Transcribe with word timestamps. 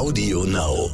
Audio 0.00 0.44
Now. 0.44 0.90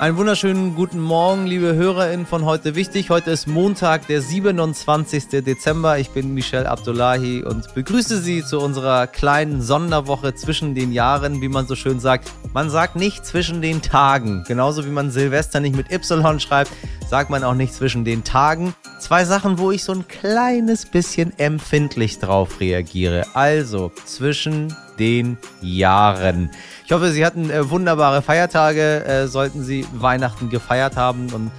Einen 0.00 0.16
wunderschönen 0.16 0.74
guten 0.74 0.98
Morgen, 0.98 1.46
liebe 1.46 1.76
HörerInnen 1.76 2.26
von 2.26 2.44
heute 2.44 2.74
wichtig. 2.74 3.10
Heute 3.10 3.30
ist 3.30 3.46
Montag, 3.46 4.08
der 4.08 4.20
27. 4.20 5.44
Dezember. 5.44 5.98
Ich 5.98 6.10
bin 6.10 6.34
Michel 6.34 6.66
Abdullahi 6.66 7.44
und 7.44 7.72
begrüße 7.76 8.20
Sie 8.20 8.44
zu 8.44 8.58
unserer 8.58 9.06
kleinen 9.06 9.62
Sonderwoche 9.62 10.34
zwischen 10.34 10.74
den 10.74 10.90
Jahren, 10.90 11.42
wie 11.42 11.48
man 11.48 11.68
so 11.68 11.76
schön 11.76 12.00
sagt. 12.00 12.28
Man 12.52 12.70
sagt 12.70 12.96
nicht 12.96 13.24
zwischen 13.24 13.62
den 13.62 13.82
Tagen. 13.82 14.42
Genauso 14.48 14.84
wie 14.84 14.90
man 14.90 15.12
Silvester 15.12 15.60
nicht 15.60 15.76
mit 15.76 15.92
Y 15.92 16.40
schreibt, 16.40 16.72
sagt 17.12 17.28
man 17.28 17.44
auch 17.44 17.52
nicht 17.52 17.74
zwischen 17.74 18.06
den 18.06 18.24
Tagen. 18.24 18.74
Zwei 18.98 19.26
Sachen, 19.26 19.58
wo 19.58 19.70
ich 19.70 19.84
so 19.84 19.92
ein 19.92 20.08
kleines 20.08 20.86
bisschen 20.86 21.38
empfindlich 21.38 22.20
drauf 22.20 22.58
reagiere. 22.58 23.26
Also 23.34 23.92
zwischen 24.06 24.74
den 24.98 25.36
Jahren. 25.60 26.50
Ich 26.86 26.90
hoffe, 26.90 27.10
Sie 27.10 27.26
hatten 27.26 27.50
äh, 27.50 27.68
wunderbare 27.68 28.22
Feiertage, 28.22 29.04
äh, 29.04 29.26
sollten 29.26 29.62
Sie 29.62 29.86
Weihnachten 29.92 30.48
gefeiert 30.48 30.96
haben 30.96 31.30
und 31.34 31.50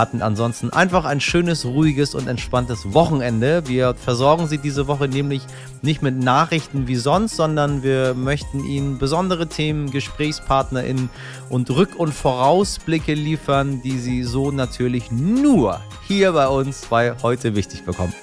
hatten 0.00 0.22
ansonsten 0.22 0.70
einfach 0.70 1.04
ein 1.04 1.20
schönes, 1.20 1.64
ruhiges 1.66 2.14
und 2.14 2.26
entspanntes 2.26 2.94
Wochenende. 2.94 3.68
Wir 3.68 3.94
versorgen 3.94 4.48
Sie 4.48 4.58
diese 4.58 4.86
Woche 4.88 5.08
nämlich 5.08 5.42
nicht 5.82 6.02
mit 6.02 6.18
Nachrichten 6.18 6.88
wie 6.88 6.96
sonst, 6.96 7.36
sondern 7.36 7.82
wir 7.82 8.14
möchten 8.14 8.64
Ihnen 8.64 8.98
besondere 8.98 9.46
Themen, 9.46 9.90
GesprächspartnerInnen 9.90 11.10
und 11.50 11.70
Rück- 11.70 11.96
und 11.96 12.14
Vorausblicke 12.14 13.12
liefern, 13.12 13.82
die 13.82 13.98
Sie 13.98 14.24
so 14.24 14.50
natürlich 14.50 15.10
nur 15.12 15.80
hier 16.08 16.32
bei 16.32 16.48
uns 16.48 16.86
bei 16.86 17.14
heute 17.22 17.54
wichtig 17.54 17.84
bekommen. 17.84 18.14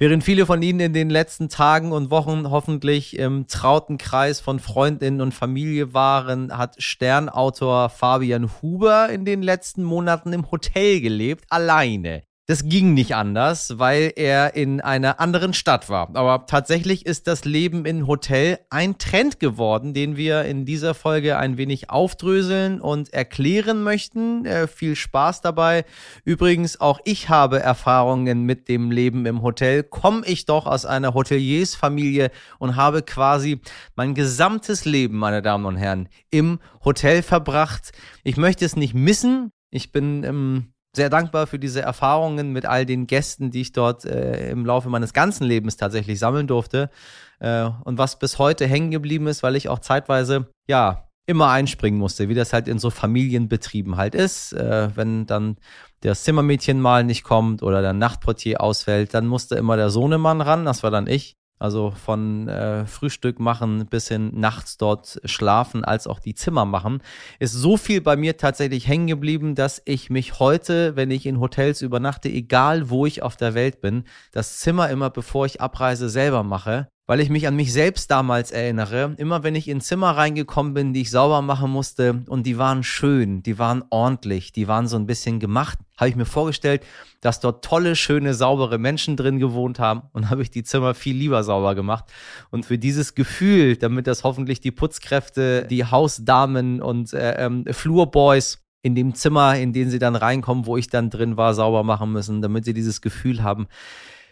Während 0.00 0.24
viele 0.24 0.46
von 0.46 0.62
Ihnen 0.62 0.80
in 0.80 0.92
den 0.94 1.10
letzten 1.10 1.50
Tagen 1.50 1.92
und 1.92 2.10
Wochen 2.10 2.48
hoffentlich 2.48 3.18
im 3.18 3.48
trauten 3.48 3.98
Kreis 3.98 4.40
von 4.40 4.58
Freundinnen 4.58 5.20
und 5.20 5.34
Familie 5.34 5.92
waren, 5.92 6.56
hat 6.56 6.82
Sternautor 6.82 7.90
Fabian 7.90 8.48
Huber 8.62 9.10
in 9.10 9.26
den 9.26 9.42
letzten 9.42 9.84
Monaten 9.84 10.32
im 10.32 10.50
Hotel 10.50 11.02
gelebt, 11.02 11.44
alleine. 11.50 12.22
Das 12.50 12.64
ging 12.64 12.94
nicht 12.94 13.14
anders, 13.14 13.78
weil 13.78 14.12
er 14.16 14.56
in 14.56 14.80
einer 14.80 15.20
anderen 15.20 15.52
Stadt 15.54 15.88
war. 15.88 16.10
Aber 16.14 16.46
tatsächlich 16.46 17.06
ist 17.06 17.28
das 17.28 17.44
Leben 17.44 17.84
in 17.84 18.08
Hotel 18.08 18.58
ein 18.70 18.98
Trend 18.98 19.38
geworden, 19.38 19.94
den 19.94 20.16
wir 20.16 20.42
in 20.42 20.64
dieser 20.64 20.94
Folge 20.94 21.38
ein 21.38 21.58
wenig 21.58 21.90
aufdröseln 21.90 22.80
und 22.80 23.12
erklären 23.12 23.84
möchten. 23.84 24.44
Äh, 24.46 24.66
viel 24.66 24.96
Spaß 24.96 25.42
dabei. 25.42 25.84
Übrigens, 26.24 26.80
auch 26.80 26.98
ich 27.04 27.28
habe 27.28 27.60
Erfahrungen 27.60 28.42
mit 28.42 28.68
dem 28.68 28.90
Leben 28.90 29.26
im 29.26 29.42
Hotel. 29.42 29.84
Komme 29.84 30.26
ich 30.26 30.44
doch 30.44 30.66
aus 30.66 30.84
einer 30.84 31.14
Hoteliersfamilie 31.14 32.32
und 32.58 32.74
habe 32.74 33.02
quasi 33.02 33.60
mein 33.94 34.16
gesamtes 34.16 34.84
Leben, 34.84 35.18
meine 35.18 35.40
Damen 35.40 35.66
und 35.66 35.76
Herren, 35.76 36.08
im 36.32 36.58
Hotel 36.84 37.22
verbracht. 37.22 37.92
Ich 38.24 38.36
möchte 38.36 38.64
es 38.64 38.74
nicht 38.74 38.94
missen. 38.94 39.52
Ich 39.70 39.92
bin 39.92 40.24
im 40.24 40.72
sehr 40.94 41.10
dankbar 41.10 41.46
für 41.46 41.58
diese 41.58 41.82
Erfahrungen 41.82 42.52
mit 42.52 42.66
all 42.66 42.84
den 42.84 43.06
Gästen, 43.06 43.50
die 43.50 43.60
ich 43.60 43.72
dort 43.72 44.04
äh, 44.04 44.50
im 44.50 44.66
Laufe 44.66 44.88
meines 44.88 45.12
ganzen 45.12 45.44
Lebens 45.44 45.76
tatsächlich 45.76 46.18
sammeln 46.18 46.46
durfte. 46.46 46.90
Äh, 47.38 47.70
und 47.84 47.98
was 47.98 48.18
bis 48.18 48.38
heute 48.38 48.66
hängen 48.66 48.90
geblieben 48.90 49.26
ist, 49.26 49.42
weil 49.42 49.56
ich 49.56 49.68
auch 49.68 49.78
zeitweise, 49.78 50.46
ja, 50.68 51.06
immer 51.26 51.50
einspringen 51.50 52.00
musste, 52.00 52.28
wie 52.28 52.34
das 52.34 52.52
halt 52.52 52.66
in 52.66 52.80
so 52.80 52.90
Familienbetrieben 52.90 53.96
halt 53.96 54.16
ist. 54.16 54.52
Äh, 54.52 54.90
wenn 54.96 55.26
dann 55.26 55.56
das 56.00 56.24
Zimmermädchen 56.24 56.80
mal 56.80 57.04
nicht 57.04 57.22
kommt 57.22 57.62
oder 57.62 57.82
der 57.82 57.92
Nachtportier 57.92 58.60
ausfällt, 58.60 59.14
dann 59.14 59.26
musste 59.26 59.54
immer 59.54 59.76
der 59.76 59.90
Sohnemann 59.90 60.40
ran, 60.40 60.64
das 60.64 60.82
war 60.82 60.90
dann 60.90 61.06
ich. 61.06 61.36
Also 61.60 61.90
von 61.90 62.48
äh, 62.48 62.86
Frühstück 62.86 63.38
machen 63.38 63.86
bis 63.86 64.08
hin 64.08 64.30
nachts 64.34 64.78
dort 64.78 65.20
schlafen, 65.26 65.84
als 65.84 66.06
auch 66.06 66.18
die 66.18 66.34
Zimmer 66.34 66.64
machen, 66.64 67.02
ist 67.38 67.52
so 67.52 67.76
viel 67.76 68.00
bei 68.00 68.16
mir 68.16 68.38
tatsächlich 68.38 68.88
hängen 68.88 69.06
geblieben, 69.06 69.54
dass 69.54 69.82
ich 69.84 70.08
mich 70.08 70.40
heute, 70.40 70.96
wenn 70.96 71.10
ich 71.10 71.26
in 71.26 71.38
Hotels 71.38 71.82
übernachte, 71.82 72.30
egal 72.30 72.88
wo 72.88 73.04
ich 73.04 73.22
auf 73.22 73.36
der 73.36 73.52
Welt 73.52 73.82
bin, 73.82 74.04
das 74.32 74.58
Zimmer 74.60 74.88
immer, 74.88 75.10
bevor 75.10 75.44
ich 75.44 75.60
abreise, 75.60 76.08
selber 76.08 76.42
mache 76.42 76.88
weil 77.10 77.18
ich 77.18 77.28
mich 77.28 77.48
an 77.48 77.56
mich 77.56 77.72
selbst 77.72 78.08
damals 78.12 78.52
erinnere. 78.52 79.14
Immer 79.16 79.42
wenn 79.42 79.56
ich 79.56 79.66
in 79.66 79.80
Zimmer 79.80 80.12
reingekommen 80.12 80.74
bin, 80.74 80.92
die 80.92 81.00
ich 81.00 81.10
sauber 81.10 81.42
machen 81.42 81.68
musste 81.68 82.22
und 82.28 82.46
die 82.46 82.56
waren 82.56 82.84
schön, 82.84 83.42
die 83.42 83.58
waren 83.58 83.82
ordentlich, 83.90 84.52
die 84.52 84.68
waren 84.68 84.86
so 84.86 84.94
ein 84.94 85.08
bisschen 85.08 85.40
gemacht, 85.40 85.76
habe 85.96 86.08
ich 86.08 86.14
mir 86.14 86.24
vorgestellt, 86.24 86.86
dass 87.20 87.40
dort 87.40 87.64
tolle, 87.64 87.96
schöne, 87.96 88.32
saubere 88.32 88.78
Menschen 88.78 89.16
drin 89.16 89.40
gewohnt 89.40 89.80
haben 89.80 90.02
und 90.12 90.30
habe 90.30 90.42
ich 90.42 90.52
die 90.52 90.62
Zimmer 90.62 90.94
viel 90.94 91.16
lieber 91.16 91.42
sauber 91.42 91.74
gemacht. 91.74 92.04
Und 92.52 92.64
für 92.64 92.78
dieses 92.78 93.16
Gefühl, 93.16 93.76
damit 93.76 94.06
das 94.06 94.22
hoffentlich 94.22 94.60
die 94.60 94.70
Putzkräfte, 94.70 95.66
die 95.66 95.84
Hausdamen 95.84 96.80
und 96.80 97.12
äh, 97.12 97.44
ähm, 97.44 97.64
Flurboys 97.72 98.60
in 98.82 98.94
dem 98.94 99.16
Zimmer, 99.16 99.56
in 99.56 99.72
den 99.72 99.90
sie 99.90 99.98
dann 99.98 100.14
reinkommen, 100.14 100.64
wo 100.64 100.76
ich 100.76 100.86
dann 100.86 101.10
drin 101.10 101.36
war, 101.36 101.54
sauber 101.54 101.82
machen 101.82 102.12
müssen, 102.12 102.40
damit 102.40 102.66
sie 102.66 102.72
dieses 102.72 103.00
Gefühl 103.00 103.42
haben, 103.42 103.66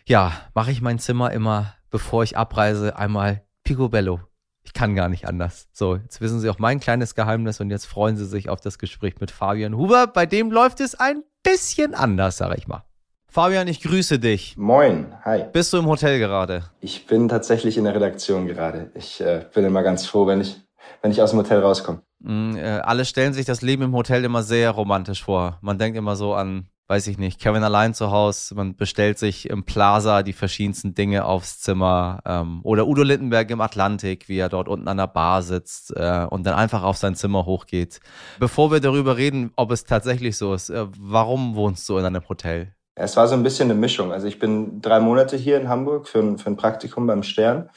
ja, 0.08 0.32
mache 0.54 0.70
ich 0.70 0.80
mein 0.80 0.98
Zimmer 0.98 1.32
immer 1.32 1.74
bevor 1.90 2.22
ich 2.22 2.36
abreise, 2.36 2.96
einmal 2.96 3.42
Picobello. 3.64 4.20
Ich 4.62 4.74
kann 4.74 4.94
gar 4.94 5.08
nicht 5.08 5.26
anders. 5.26 5.68
So, 5.72 5.96
jetzt 5.96 6.20
wissen 6.20 6.40
Sie 6.40 6.50
auch 6.50 6.58
mein 6.58 6.80
kleines 6.80 7.14
Geheimnis 7.14 7.60
und 7.60 7.70
jetzt 7.70 7.86
freuen 7.86 8.16
Sie 8.16 8.26
sich 8.26 8.50
auf 8.50 8.60
das 8.60 8.78
Gespräch 8.78 9.14
mit 9.20 9.30
Fabian 9.30 9.76
Huber. 9.76 10.06
Bei 10.06 10.26
dem 10.26 10.50
läuft 10.50 10.80
es 10.80 10.94
ein 10.94 11.22
bisschen 11.42 11.94
anders, 11.94 12.36
sag 12.36 12.56
ich 12.58 12.68
mal. 12.68 12.84
Fabian, 13.30 13.68
ich 13.68 13.80
grüße 13.80 14.18
dich. 14.18 14.56
Moin, 14.56 15.14
hi. 15.24 15.44
Bist 15.52 15.72
du 15.72 15.78
im 15.78 15.86
Hotel 15.86 16.18
gerade? 16.18 16.64
Ich 16.80 17.06
bin 17.06 17.28
tatsächlich 17.28 17.78
in 17.78 17.84
der 17.84 17.94
Redaktion 17.94 18.46
gerade. 18.46 18.90
Ich 18.94 19.20
äh, 19.20 19.46
bin 19.54 19.64
immer 19.64 19.82
ganz 19.82 20.06
froh, 20.06 20.26
wenn 20.26 20.40
ich, 20.40 20.60
wenn 21.02 21.10
ich 21.10 21.22
aus 21.22 21.30
dem 21.30 21.38
Hotel 21.38 21.60
rauskomme. 21.60 22.02
Mm, 22.20 22.56
äh, 22.56 22.80
alle 22.80 23.04
stellen 23.04 23.32
sich 23.32 23.46
das 23.46 23.62
Leben 23.62 23.82
im 23.82 23.94
Hotel 23.94 24.24
immer 24.24 24.42
sehr 24.42 24.70
romantisch 24.70 25.22
vor. 25.22 25.58
Man 25.60 25.78
denkt 25.78 25.96
immer 25.96 26.16
so 26.16 26.34
an 26.34 26.68
weiß 26.88 27.06
ich 27.08 27.18
nicht, 27.18 27.38
Kevin 27.38 27.62
allein 27.62 27.92
zu 27.92 28.10
Hause, 28.10 28.54
man 28.54 28.74
bestellt 28.74 29.18
sich 29.18 29.50
im 29.50 29.64
Plaza 29.64 30.22
die 30.22 30.32
verschiedensten 30.32 30.94
Dinge 30.94 31.26
aufs 31.26 31.60
Zimmer 31.60 32.20
ähm, 32.24 32.60
oder 32.64 32.86
Udo 32.86 33.02
Lindenberg 33.02 33.50
im 33.50 33.60
Atlantik, 33.60 34.28
wie 34.28 34.38
er 34.38 34.48
dort 34.48 34.68
unten 34.68 34.88
an 34.88 34.96
der 34.96 35.06
Bar 35.06 35.42
sitzt 35.42 35.94
äh, 35.94 36.26
und 36.30 36.46
dann 36.46 36.54
einfach 36.54 36.82
auf 36.82 36.96
sein 36.96 37.14
Zimmer 37.14 37.44
hochgeht. 37.44 38.00
Bevor 38.40 38.72
wir 38.72 38.80
darüber 38.80 39.18
reden, 39.18 39.52
ob 39.56 39.70
es 39.70 39.84
tatsächlich 39.84 40.38
so 40.38 40.54
ist, 40.54 40.70
äh, 40.70 40.86
warum 40.98 41.56
wohnst 41.56 41.86
du 41.90 41.98
in 41.98 42.06
einem 42.06 42.26
Hotel? 42.26 42.72
Es 42.94 43.16
war 43.16 43.28
so 43.28 43.34
ein 43.34 43.42
bisschen 43.42 43.70
eine 43.70 43.78
Mischung. 43.78 44.10
Also 44.10 44.26
ich 44.26 44.38
bin 44.38 44.80
drei 44.80 44.98
Monate 44.98 45.36
hier 45.36 45.60
in 45.60 45.68
Hamburg 45.68 46.08
für 46.08 46.20
ein, 46.20 46.38
für 46.38 46.48
ein 46.48 46.56
Praktikum 46.56 47.06
beim 47.06 47.22
Stern 47.22 47.68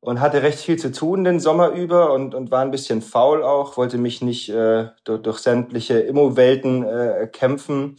und 0.00 0.20
hatte 0.20 0.42
recht 0.42 0.58
viel 0.58 0.76
zu 0.76 0.92
tun 0.92 1.24
den 1.24 1.40
Sommer 1.40 1.70
über 1.70 2.12
und, 2.12 2.34
und 2.34 2.50
war 2.50 2.60
ein 2.60 2.70
bisschen 2.70 3.00
faul 3.00 3.42
auch, 3.42 3.78
wollte 3.78 3.96
mich 3.96 4.20
nicht 4.20 4.50
äh, 4.50 4.88
durch, 5.04 5.22
durch 5.22 5.38
sämtliche 5.38 5.98
Immowelten 5.98 6.84
äh, 6.84 7.26
kämpfen 7.32 7.96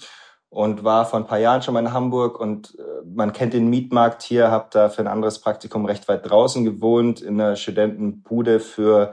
und 0.56 0.86
war 0.86 1.06
vor 1.06 1.20
ein 1.20 1.28
paar 1.28 1.38
Jahren 1.38 1.62
schon 1.62 1.74
mal 1.74 1.82
in 1.82 1.92
Hamburg 1.92 2.40
und 2.40 2.80
äh, 2.80 3.06
man 3.06 3.34
kennt 3.34 3.54
den 3.54 3.70
Mietmarkt 3.70 4.24
hier, 4.24 4.50
habe 4.50 4.68
da 4.72 4.88
für 4.88 5.02
ein 5.02 5.08
anderes 5.08 5.40
Praktikum 5.40 5.84
recht 5.84 6.08
weit 6.08 6.30
draußen 6.30 6.64
gewohnt, 6.64 7.22
in 7.22 7.42
einer 7.42 7.58
Studentenbude 7.58 8.62
für 8.62 9.12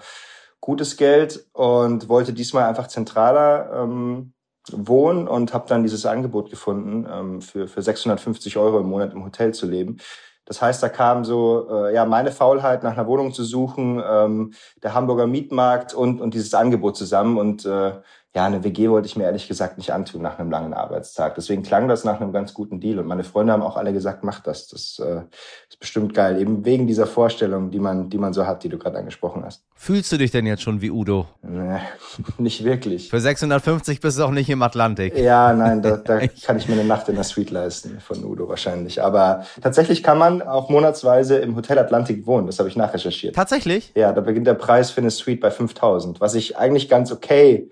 gutes 0.60 0.96
Geld 0.96 1.44
und 1.52 2.08
wollte 2.08 2.32
diesmal 2.32 2.68
einfach 2.68 2.86
zentraler 2.86 3.72
ähm, 3.74 4.34
wohnen 4.70 5.26
und 5.26 5.52
habe 5.52 5.68
dann 5.68 5.82
dieses 5.82 6.06
Angebot 6.06 6.48
gefunden, 6.48 7.08
ähm, 7.12 7.40
für, 7.42 7.66
für 7.66 7.82
650 7.82 8.56
Euro 8.56 8.78
im 8.78 8.86
Monat 8.86 9.12
im 9.12 9.24
Hotel 9.24 9.52
zu 9.52 9.66
leben. 9.66 9.96
Das 10.44 10.62
heißt, 10.62 10.80
da 10.80 10.88
kam 10.88 11.24
so 11.24 11.68
äh, 11.70 11.94
ja 11.94 12.04
meine 12.04 12.30
Faulheit, 12.30 12.84
nach 12.84 12.92
einer 12.92 13.08
Wohnung 13.08 13.32
zu 13.32 13.42
suchen, 13.42 14.00
ähm, 14.04 14.52
der 14.80 14.94
Hamburger 14.94 15.26
Mietmarkt 15.26 15.92
und, 15.92 16.20
und 16.20 16.34
dieses 16.34 16.54
Angebot 16.54 16.96
zusammen 16.96 17.36
und 17.36 17.64
äh, 17.64 17.94
ja, 18.34 18.46
eine 18.46 18.64
WG 18.64 18.88
wollte 18.88 19.06
ich 19.06 19.16
mir 19.16 19.24
ehrlich 19.24 19.46
gesagt 19.46 19.76
nicht 19.76 19.92
antun 19.92 20.22
nach 20.22 20.38
einem 20.38 20.50
langen 20.50 20.72
Arbeitstag. 20.72 21.34
Deswegen 21.34 21.62
klang 21.62 21.86
das 21.86 22.04
nach 22.04 22.18
einem 22.18 22.32
ganz 22.32 22.54
guten 22.54 22.80
Deal. 22.80 22.98
Und 22.98 23.06
meine 23.06 23.24
Freunde 23.24 23.52
haben 23.52 23.62
auch 23.62 23.76
alle 23.76 23.92
gesagt, 23.92 24.24
mach 24.24 24.40
das. 24.40 24.68
Das 24.68 24.98
äh, 25.04 25.20
ist 25.68 25.78
bestimmt 25.78 26.14
geil. 26.14 26.40
Eben 26.40 26.64
wegen 26.64 26.86
dieser 26.86 27.06
Vorstellung, 27.06 27.70
die 27.70 27.78
man, 27.78 28.08
die 28.08 28.16
man 28.16 28.32
so 28.32 28.46
hat, 28.46 28.64
die 28.64 28.70
du 28.70 28.78
gerade 28.78 28.96
angesprochen 28.96 29.44
hast. 29.44 29.64
Fühlst 29.74 30.10
du 30.12 30.16
dich 30.16 30.30
denn 30.30 30.46
jetzt 30.46 30.62
schon 30.62 30.80
wie 30.80 30.90
Udo? 30.90 31.26
Nee, 31.42 31.80
nicht 32.38 32.64
wirklich. 32.64 33.10
Für 33.10 33.20
650 33.20 34.00
bist 34.00 34.18
du 34.18 34.24
auch 34.24 34.30
nicht 34.30 34.48
im 34.48 34.62
Atlantik. 34.62 35.14
Ja, 35.18 35.52
nein, 35.52 35.82
da, 35.82 35.98
da 35.98 36.18
kann 36.42 36.56
ich 36.56 36.66
mir 36.68 36.74
eine 36.74 36.84
Nacht 36.84 37.10
in 37.10 37.16
der 37.16 37.24
Suite 37.24 37.50
leisten 37.50 38.00
von 38.00 38.24
Udo 38.24 38.48
wahrscheinlich. 38.48 39.02
Aber 39.02 39.44
tatsächlich 39.60 40.02
kann 40.02 40.16
man 40.16 40.40
auch 40.40 40.70
monatsweise 40.70 41.36
im 41.36 41.54
Hotel 41.54 41.78
Atlantik 41.78 42.26
wohnen. 42.26 42.46
Das 42.46 42.58
habe 42.58 42.70
ich 42.70 42.76
nachrecherchiert. 42.76 43.34
Tatsächlich? 43.36 43.92
Ja, 43.94 44.14
da 44.14 44.22
beginnt 44.22 44.46
der 44.46 44.54
Preis 44.54 44.90
für 44.90 45.02
eine 45.02 45.10
Suite 45.10 45.40
bei 45.40 45.50
5000, 45.50 46.22
was 46.22 46.34
ich 46.34 46.56
eigentlich 46.56 46.88
ganz 46.88 47.12
okay 47.12 47.68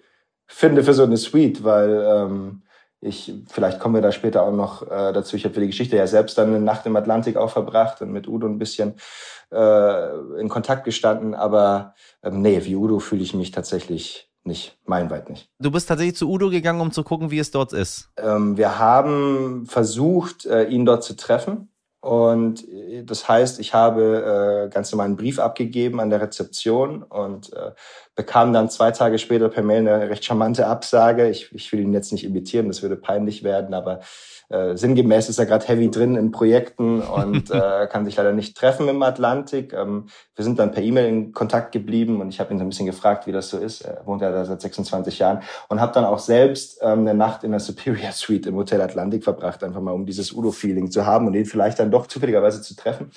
finde 0.52 0.84
für 0.84 0.94
so 0.94 1.04
eine 1.04 1.16
Suite, 1.16 1.64
weil 1.64 2.04
ähm, 2.06 2.62
ich, 3.00 3.32
vielleicht 3.48 3.80
kommen 3.80 3.94
wir 3.94 4.02
da 4.02 4.12
später 4.12 4.42
auch 4.42 4.52
noch 4.52 4.82
äh, 4.82 5.12
dazu. 5.12 5.36
Ich 5.36 5.44
habe 5.44 5.54
für 5.54 5.60
die 5.60 5.68
Geschichte 5.68 5.96
ja 5.96 6.06
selbst 6.06 6.36
dann 6.36 6.48
eine 6.48 6.60
Nacht 6.60 6.84
im 6.86 6.96
Atlantik 6.96 7.36
auch 7.36 7.50
verbracht 7.50 8.02
und 8.02 8.12
mit 8.12 8.28
Udo 8.28 8.46
ein 8.46 8.58
bisschen 8.58 8.94
äh, 9.52 10.38
in 10.38 10.48
Kontakt 10.48 10.84
gestanden. 10.84 11.34
Aber 11.34 11.94
ähm, 12.22 12.42
nee, 12.42 12.64
wie 12.64 12.76
Udo 12.76 12.98
fühle 12.98 13.22
ich 13.22 13.32
mich 13.32 13.52
tatsächlich 13.52 14.30
nicht, 14.44 14.78
meilenweit 14.84 15.30
nicht. 15.30 15.50
Du 15.58 15.70
bist 15.70 15.88
tatsächlich 15.88 16.16
zu 16.16 16.28
Udo 16.28 16.50
gegangen, 16.50 16.80
um 16.80 16.92
zu 16.92 17.02
gucken, 17.04 17.30
wie 17.30 17.38
es 17.38 17.50
dort 17.50 17.72
ist. 17.72 18.10
Ähm, 18.16 18.56
wir 18.56 18.78
haben 18.78 19.66
versucht, 19.66 20.46
äh, 20.46 20.64
ihn 20.64 20.84
dort 20.84 21.04
zu 21.04 21.16
treffen. 21.16 21.70
Und 22.00 22.66
äh, 22.68 23.04
das 23.04 23.28
heißt, 23.28 23.60
ich 23.60 23.74
habe 23.74 24.66
äh, 24.66 24.72
ganz 24.72 24.90
normal 24.92 25.06
einen 25.06 25.16
Brief 25.16 25.38
abgegeben 25.38 26.00
an 26.00 26.10
der 26.10 26.20
Rezeption 26.20 27.02
und 27.02 27.52
äh, 27.52 27.72
bekam 28.20 28.52
dann 28.52 28.68
zwei 28.68 28.90
Tage 28.90 29.18
später 29.18 29.48
per 29.48 29.62
Mail 29.62 29.88
eine 29.88 30.10
recht 30.10 30.26
charmante 30.26 30.66
Absage. 30.66 31.30
Ich, 31.30 31.54
ich 31.54 31.72
will 31.72 31.80
ihn 31.80 31.94
jetzt 31.94 32.12
nicht 32.12 32.22
imitieren, 32.22 32.68
das 32.68 32.82
würde 32.82 32.96
peinlich 32.96 33.42
werden, 33.44 33.72
aber 33.72 34.00
äh, 34.50 34.76
sinngemäß 34.76 35.30
ist 35.30 35.38
er 35.38 35.46
gerade 35.46 35.66
heavy 35.66 35.90
drin 35.90 36.16
in 36.16 36.30
Projekten 36.30 37.00
und 37.00 37.50
äh, 37.50 37.86
kann 37.90 38.04
sich 38.04 38.16
leider 38.16 38.32
nicht 38.32 38.58
treffen 38.58 38.88
im 38.88 39.02
Atlantik. 39.02 39.72
Ähm, 39.72 40.08
wir 40.36 40.44
sind 40.44 40.58
dann 40.58 40.70
per 40.70 40.82
E-Mail 40.82 41.06
in 41.06 41.32
Kontakt 41.32 41.72
geblieben 41.72 42.20
und 42.20 42.28
ich 42.28 42.40
habe 42.40 42.52
ihn 42.52 42.58
so 42.58 42.64
ein 42.66 42.68
bisschen 42.68 42.84
gefragt, 42.84 43.26
wie 43.26 43.32
das 43.32 43.48
so 43.48 43.56
ist. 43.56 43.86
Er 43.86 44.02
wohnt 44.04 44.20
ja 44.20 44.30
da 44.30 44.44
seit 44.44 44.60
26 44.60 45.18
Jahren 45.18 45.40
und 45.70 45.80
habe 45.80 45.94
dann 45.94 46.04
auch 46.04 46.18
selbst 46.18 46.78
ähm, 46.82 47.00
eine 47.00 47.14
Nacht 47.14 47.42
in 47.42 47.52
der 47.52 47.60
Superior 47.60 48.12
Suite 48.12 48.48
im 48.48 48.56
Hotel 48.56 48.82
Atlantik 48.82 49.24
verbracht, 49.24 49.64
einfach 49.64 49.80
mal 49.80 49.92
um 49.92 50.04
dieses 50.04 50.30
Udo-Feeling 50.30 50.90
zu 50.90 51.06
haben 51.06 51.26
und 51.26 51.32
ihn 51.32 51.46
vielleicht 51.46 51.78
dann 51.78 51.90
doch 51.90 52.06
zufälligerweise 52.06 52.60
zu 52.60 52.76
treffen 52.76 53.12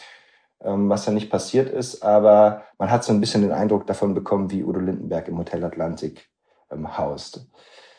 was 0.63 1.06
ja 1.06 1.12
nicht 1.12 1.30
passiert 1.30 1.69
ist, 1.69 2.04
aber 2.04 2.63
man 2.77 2.89
hat 2.89 3.04
so 3.04 3.13
ein 3.13 3.19
bisschen 3.19 3.42
den 3.42 3.51
Eindruck 3.51 3.86
davon 3.88 4.13
bekommen, 4.13 4.51
wie 4.51 4.63
Udo 4.63 4.80
Lindenberg 4.80 5.27
im 5.27 5.38
Hotel 5.38 5.63
Atlantik 5.63 6.30
ähm, 6.71 6.98
haust. 6.98 7.48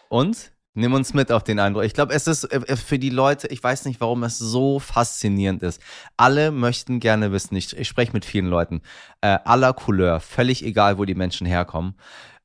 Und? 0.09 0.53
Nimm 0.77 0.93
uns 0.93 1.15
mit 1.15 1.31
auf 1.31 1.45
den 1.45 1.61
Eindruck. 1.61 1.85
Ich 1.85 1.95
glaube, 1.95 2.15
es 2.15 2.27
ist 2.27 2.45
äh, 2.45 2.57
äh, 2.57 2.77
für 2.77 2.99
die 2.99 3.11
Leute, 3.11 3.47
ich 3.47 3.63
weiß 3.63 3.85
nicht, 3.85 4.01
warum 4.01 4.25
es 4.25 4.39
so 4.39 4.81
faszinierend 4.81 5.63
ist. 5.63 5.81
Alle 6.17 6.51
möchten 6.51 6.99
gerne 6.99 7.31
wissen, 7.31 7.55
ich, 7.55 7.77
ich 7.77 7.87
spreche 7.87 8.13
mit 8.13 8.25
vielen 8.25 8.47
Leuten, 8.47 8.83
äh, 9.21 9.39
aller 9.45 9.73
Couleur, 9.73 10.19
völlig 10.19 10.65
egal, 10.65 10.99
wo 10.99 11.05
die 11.05 11.15
Menschen 11.15 11.47
herkommen, 11.47 11.95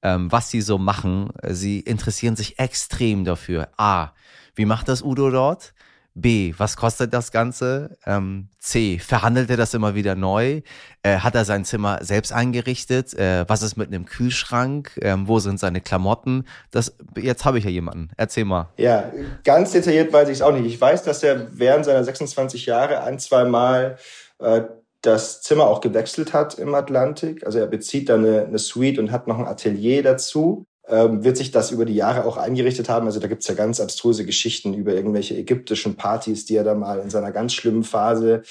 ähm, 0.04 0.32
was 0.32 0.52
sie 0.52 0.62
so 0.62 0.78
machen. 0.78 1.30
Sie 1.44 1.80
interessieren 1.80 2.36
sich 2.36 2.60
extrem 2.60 3.26
dafür. 3.26 3.70
A, 3.78 4.10
wie 4.54 4.66
macht 4.66 4.90
das 4.90 5.02
Udo 5.02 5.32
dort? 5.32 5.74
B, 6.22 6.54
was 6.58 6.78
kostet 6.78 7.14
das 7.14 7.32
Ganze? 7.32 7.98
Ähm, 8.06 8.50
C, 8.60 9.00
verhandelt 9.00 9.50
er 9.50 9.58
das 9.58 9.74
immer 9.74 9.96
wieder 9.96 10.16
neu? 10.16 10.62
Äh, 11.04 11.18
hat 11.18 11.36
er 11.36 11.46
sein 11.46 11.66
Zimmer 11.66 12.00
selbst 12.02 12.34
eingerichtet? 12.34 13.14
Äh, 13.14 13.46
was 13.48 13.62
ist 13.62 13.78
mit 13.78 13.88
einem 13.88 14.06
Kühlschrank? 14.06 15.00
Ähm, 15.02 15.28
wo 15.28 15.40
sind 15.40 15.60
seine 15.60 15.82
Klamotten? 15.82 16.46
Das, 16.72 16.96
jetzt 17.16 17.46
habe 17.46 17.58
ich 17.58 17.64
ja 17.64 17.70
jemanden. 17.70 18.10
Erzähl 18.18 18.46
mal. 18.46 18.70
Ja, 18.78 19.12
ganz 19.44 19.72
detailliert 19.72 20.12
weiß 20.12 20.30
ich 20.30 20.36
es 20.36 20.42
auch 20.42 20.54
nicht. 20.54 20.66
Ich 20.66 20.80
weiß, 20.80 21.04
dass 21.04 21.24
er 21.24 21.48
während 21.58 21.86
seiner 21.86 22.04
26 22.04 22.66
Jahre 22.66 23.04
ein, 23.04 23.20
zwei 23.20 23.46
Mal 23.46 23.98
äh, 24.40 24.62
das 25.02 25.42
Zimmer 25.42 25.68
auch 25.68 25.82
gewechselt 25.82 26.34
hat 26.34 26.60
im 26.60 26.76
Atlantik. 26.76 27.46
Also 27.46 27.60
er 27.60 27.68
bezieht 27.68 28.10
da 28.10 28.16
eine, 28.16 28.46
eine 28.46 28.60
Suite 28.60 29.00
und 29.00 29.12
hat 29.12 29.28
noch 29.28 29.40
ein 29.40 29.48
Atelier 29.48 30.04
dazu 30.04 30.66
ähm, 30.90 31.24
wird 31.24 31.38
sich 31.38 31.52
das 31.52 31.72
über 31.72 31.86
die 31.86 31.96
Jahre 31.96 32.26
auch 32.26 32.38
eingerichtet 32.38 32.90
haben. 32.90 33.06
Also 33.06 33.20
da 33.20 33.28
gibt's 33.28 33.48
ja 33.48 33.56
ganz 33.56 33.80
abstruse 33.80 34.26
Geschichten 34.26 34.74
über 34.74 34.94
irgendwelche 34.94 35.36
ägyptischen 35.36 35.96
Partys, 35.96 36.46
die 36.46 36.56
er 36.56 36.64
da 36.64 36.76
mal 36.76 37.00
in 37.00 37.10
seiner 37.10 37.32
ganz 37.32 37.54
schlimmen 37.54 37.84
Phase 37.84 38.44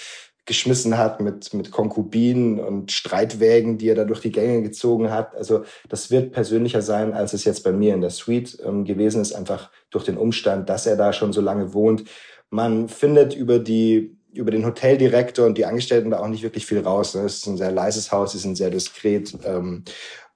geschmissen 0.49 0.97
hat 0.97 1.21
mit, 1.21 1.53
mit 1.53 1.71
Konkubinen 1.71 2.59
und 2.59 2.91
Streitwägen, 2.91 3.77
die 3.77 3.91
er 3.91 3.95
da 3.95 4.05
durch 4.05 4.21
die 4.21 4.33
Gänge 4.33 4.63
gezogen 4.63 5.11
hat. 5.11 5.37
Also 5.37 5.65
das 5.91 6.11
wird 6.11 6.33
persönlicher 6.33 6.81
sein, 6.81 7.13
als 7.13 7.35
es 7.35 7.45
jetzt 7.45 7.65
bei 7.65 7.73
mir 7.73 7.93
in 7.93 8.01
der 8.01 8.11
Suite 8.11 8.59
ähm, 8.65 8.85
gewesen 8.87 9.21
ist, 9.21 9.35
einfach 9.35 9.71
durch 9.91 10.05
den 10.05 10.17
Umstand, 10.17 10.71
dass 10.71 10.87
er 10.87 10.97
da 10.97 11.13
schon 11.13 11.35
so 11.35 11.43
lange 11.43 11.75
wohnt. 11.75 12.05
Man 12.51 12.89
findet 12.89 13.35
über 13.35 13.59
die 13.59 14.17
über 14.33 14.51
den 14.51 14.65
Hoteldirektor 14.65 15.47
und 15.47 15.57
die 15.59 15.65
Angestellten 15.65 16.11
da 16.11 16.21
auch 16.21 16.29
nicht 16.29 16.43
wirklich 16.43 16.67
viel 16.67 16.81
raus. 16.81 17.15
Es 17.15 17.39
ist 17.39 17.47
ein 17.47 17.57
sehr 17.57 17.73
leises 17.73 18.13
Haus, 18.13 18.33
sie 18.33 18.39
sind 18.39 18.57
sehr 18.57 18.71
diskret. 18.71 19.37
Ähm, 19.45 19.85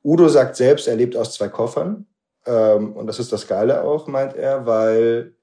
Udo 0.04 0.28
sagt 0.28 0.56
selbst, 0.56 0.88
er 0.88 0.96
lebt 0.96 1.16
aus 1.16 1.34
zwei 1.34 1.48
Koffern. 1.48 2.06
Ähm, 2.46 2.92
und 2.94 3.06
das 3.06 3.18
ist 3.18 3.32
das 3.32 3.46
Geile 3.46 3.84
auch, 3.84 4.06
meint 4.06 4.34
er, 4.34 4.66
weil 4.66 5.34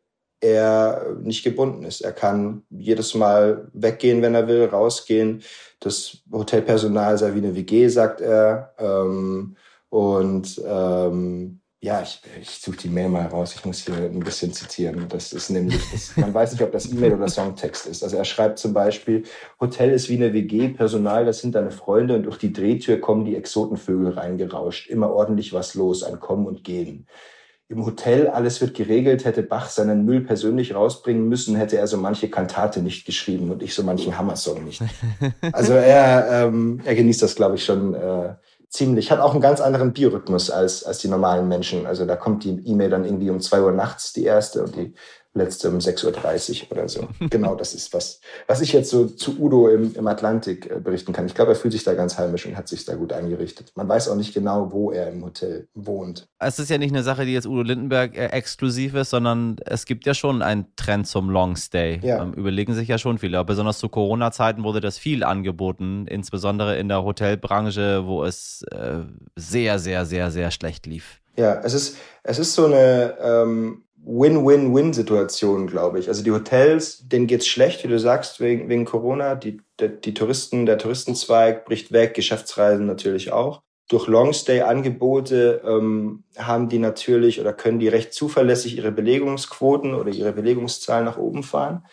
er 0.42 1.16
nicht 1.22 1.44
gebunden 1.44 1.84
ist. 1.84 2.02
Er 2.02 2.14
kann 2.14 2.64
jedes 2.70 3.14
Mal 3.14 3.70
weggehen, 3.74 4.22
wenn 4.22 4.36
er 4.36 4.48
will, 4.48 4.66
rausgehen. 4.66 5.44
Das 5.80 6.20
Hotelpersonal 6.32 7.18
sei 7.18 7.34
wie 7.34 7.40
eine 7.40 7.56
WG, 7.56 7.88
sagt 7.90 8.22
er. 8.22 8.74
Ähm, 8.78 9.56
und 9.90 10.62
ähm, 10.66 11.59
ja, 11.82 12.02
ich, 12.02 12.22
ich 12.42 12.50
suche 12.50 12.76
die 12.76 12.90
Mail 12.90 13.08
mal 13.08 13.28
raus. 13.28 13.56
Ich 13.56 13.64
muss 13.64 13.80
hier 13.80 13.96
ein 13.96 14.20
bisschen 14.20 14.52
zitieren. 14.52 15.06
Das 15.08 15.32
ist 15.32 15.50
nämlich, 15.50 15.82
das, 15.92 16.18
man 16.18 16.34
weiß 16.34 16.52
nicht, 16.52 16.62
ob 16.62 16.74
das 16.74 16.92
E-Mail 16.92 17.14
oder 17.14 17.30
Songtext 17.30 17.86
ist. 17.88 18.04
Also 18.04 18.18
er 18.18 18.26
schreibt 18.26 18.60
zum 18.60 18.74
Beispiel, 18.74 19.24
Hotel 19.62 19.92
ist 19.92 20.10
wie 20.10 20.18
eine 20.18 20.34
WG, 20.34 20.70
Personal, 20.70 21.26
das 21.26 21.40
sind 21.40 21.56
deine 21.56 21.72
Freunde 21.72 22.16
und 22.16 22.24
durch 22.24 22.38
die 22.38 22.52
Drehtür 22.52 23.00
kommen 23.00 23.24
die 23.24 23.38
Exotenvögel 23.38 24.10
reingerauscht. 24.10 24.90
Immer 24.90 25.10
ordentlich 25.12 25.54
was 25.54 25.74
los, 25.74 26.04
ein 26.04 26.20
Kommen 26.20 26.48
und 26.48 26.66
Gehen. 26.66 27.08
Im 27.70 27.86
Hotel, 27.86 28.28
alles 28.28 28.60
wird 28.60 28.74
geregelt, 28.74 29.24
hätte 29.24 29.44
Bach 29.44 29.70
seinen 29.70 30.04
Müll 30.04 30.22
persönlich 30.22 30.74
rausbringen 30.74 31.30
müssen, 31.30 31.56
hätte 31.56 31.78
er 31.78 31.88
so 31.88 31.98
manche 31.98 32.28
Kantate 32.28 32.82
nicht 32.82 33.06
geschrieben 33.06 33.52
und 33.52 33.62
ich 33.62 33.74
so 33.74 33.84
manchen 33.84 34.18
Hammersong 34.18 34.66
nicht. 34.66 34.82
Also 35.54 35.74
er, 35.74 36.48
ähm, 36.48 36.82
er 36.84 36.96
genießt 36.96 37.22
das, 37.22 37.36
glaube 37.36 37.56
ich, 37.56 37.64
schon 37.64 37.94
äh, 37.94 38.34
ziemlich, 38.70 39.12
hat 39.12 39.20
auch 39.20 39.32
einen 39.32 39.42
ganz 39.42 39.62
anderen 39.62 39.94
Biorhythmus 39.94 40.52
als, 40.52 40.84
als 40.84 41.00
die 41.00 41.08
normalen 41.08 41.48
Menschen. 41.48 41.88
Also 41.88 42.06
da 42.06 42.16
kommt 42.16 42.44
die 42.44 42.62
E-Mail 42.66 42.90
dann 42.90 43.04
irgendwie 43.04 43.30
um 43.30 43.42
zwei 43.42 43.62
Uhr 43.62 43.72
nachts, 43.72 44.14
die 44.14 44.24
erste, 44.24 44.64
und 44.64 44.76
die 44.76 44.94
letzte 45.34 45.70
um 45.70 45.78
6.30 45.78 46.64
Uhr 46.64 46.72
oder 46.72 46.90
so. 46.90 47.08
genau, 47.30 47.56
das 47.56 47.76
ist 47.76 47.94
was, 47.94 48.20
was 48.48 48.62
ich 48.62 48.74
jetzt 48.74 48.90
so 48.90 49.06
zu 49.06 49.40
Udo 49.40 49.70
im, 49.70 49.94
im 49.96 50.08
Atlantik 50.08 50.70
äh, 50.70 50.80
berichten 50.80 51.14
kann. 51.14 51.28
Ich 51.28 51.36
glaube, 51.36 51.52
er 51.52 51.56
fühlt 51.56 51.72
sich 51.72 51.84
da 51.84 51.94
ganz 51.94 52.18
heimisch 52.18 52.46
und 52.46 52.58
hat 52.58 52.68
sich 52.68 52.86
da 52.86 52.96
gut 52.96 53.14
eingerichtet. 53.14 53.72
Man 53.76 53.88
weiß 53.88 54.10
auch 54.10 54.16
nicht 54.16 54.34
genau, 54.34 54.72
wo 54.72 54.92
er 54.92 55.10
im 55.10 55.24
Hotel 55.24 55.68
wohnt. 55.74 56.28
Es 56.40 56.58
ist 56.58 56.70
ja 56.70 56.78
nicht 56.78 56.92
eine 56.92 57.04
Sache, 57.04 57.26
die 57.26 57.34
jetzt 57.34 57.46
Udo 57.46 57.62
Lindenberg 57.62 58.18
äh, 58.18 58.28
exklusiv 58.28 58.96
ist, 58.96 59.12
sondern 59.12 59.58
es 59.66 59.86
gibt 59.86 60.06
ja 60.06 60.14
schon 60.14 60.42
einen 60.42 60.66
Trend 60.76 61.08
zum 61.08 61.30
Longstay. 61.30 62.00
Ja. 62.02 62.24
Ähm, 62.24 62.34
überlegen 62.34 62.74
sich 62.74 62.88
ja 62.88 62.98
schon 62.98 63.20
viele. 63.20 63.44
Besonders 63.46 63.80
zu 63.80 63.90
Corona-Zeiten 63.90 64.64
wurde 64.64 64.82
das 64.82 64.98
viel 64.98 65.24
angeboten, 65.24 66.08
insbesondere 66.08 66.78
in 66.78 66.88
der 66.88 67.04
Hotelbranche, 67.04 68.06
wo 68.06 68.24
es 68.24 68.64
äh, 68.72 69.02
sehr, 69.36 69.80
sehr, 69.80 70.06
sehr, 70.06 70.32
sehr 70.32 70.52
schlecht 70.52 70.88
lief. 70.88 71.22
Ja, 71.38 71.62
es 71.64 71.74
ist, 71.74 71.98
es 72.24 72.38
ist 72.38 72.54
so 72.54 72.66
eine 72.66 73.16
ähm, 73.22 73.84
Win-Win-Win-Situation, 74.06 75.68
glaube 75.68 76.00
ich. 76.00 76.08
Also 76.08 76.24
die 76.24 76.32
Hotels, 76.32 77.08
denen 77.08 77.28
geht's 77.28 77.48
schlecht, 77.48 77.84
wie 77.84 77.88
du 77.88 78.00
sagst, 78.00 78.40
wegen, 78.40 78.70
wegen 78.70 78.86
Corona. 78.86 79.36
Die, 79.36 79.62
die, 79.80 79.90
die 79.90 80.14
Touristen, 80.14 80.66
der 80.66 80.78
Touristenzweig 80.78 81.66
bricht 81.66 81.92
weg, 81.92 82.14
Geschäftsreisen 82.14 82.86
natürlich 82.86 83.32
auch. 83.32 83.62
Durch 83.90 84.08
Longstay-Angebote 84.08 85.62
ähm, 85.66 86.24
haben 86.38 86.70
die 86.70 86.78
natürlich 86.78 87.42
oder 87.42 87.54
können 87.54 87.80
die 87.80 87.88
recht 87.88 88.14
zuverlässig 88.14 88.78
ihre 88.78 88.92
Belegungsquoten 88.92 89.96
oder 89.96 90.12
ihre 90.12 90.32
Belegungszahlen 90.32 91.06
nach 91.06 91.18
oben 91.18 91.42
fahren, 91.42 91.86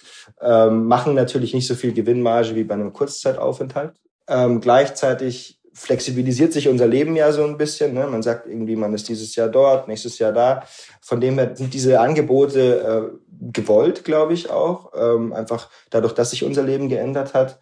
ähm, 0.43 0.87
machen 0.87 1.15
natürlich 1.15 1.55
nicht 1.55 1.67
so 1.67 1.75
viel 1.75 1.95
Gewinnmarge 1.95 2.55
wie 2.55 2.65
bei 2.65 2.75
einem 2.75 2.93
Kurzzeitaufenthalt. 2.93 3.95
Ähm, 4.29 4.61
gleichzeitig 4.61 5.59
flexibilisiert 5.77 6.55
sich 6.55 6.69
unser 6.69 6.87
Leben 6.87 7.17
ja 7.17 7.31
so 7.33 7.45
ein 7.45 7.59
bisschen. 7.59 7.93
Ne? 7.93 8.07
Man 8.07 8.23
sagt 8.23 8.47
irgendwie, 8.47 8.77
man 8.77 8.95
ist 8.95 9.09
dieses 9.11 9.37
Jahr 9.37 9.49
dort, 9.49 9.89
nächstes 9.89 10.19
Jahr 10.19 10.33
da. 10.33 10.63
Von 11.03 11.21
dem 11.21 11.39
her 11.39 11.55
sind 11.55 11.75
diese 11.75 12.01
Angebote 12.01 13.13
äh, 13.13 13.51
gewollt, 13.53 14.03
glaube 14.03 14.33
ich 14.33 14.49
auch. 14.49 14.93
Ähm, 14.97 15.35
einfach 15.35 15.69
dadurch, 15.91 16.15
dass 16.15 16.31
sich 16.31 16.45
unser 16.45 16.63
Leben 16.63 16.89
geändert 16.89 17.35
hat. 17.35 17.61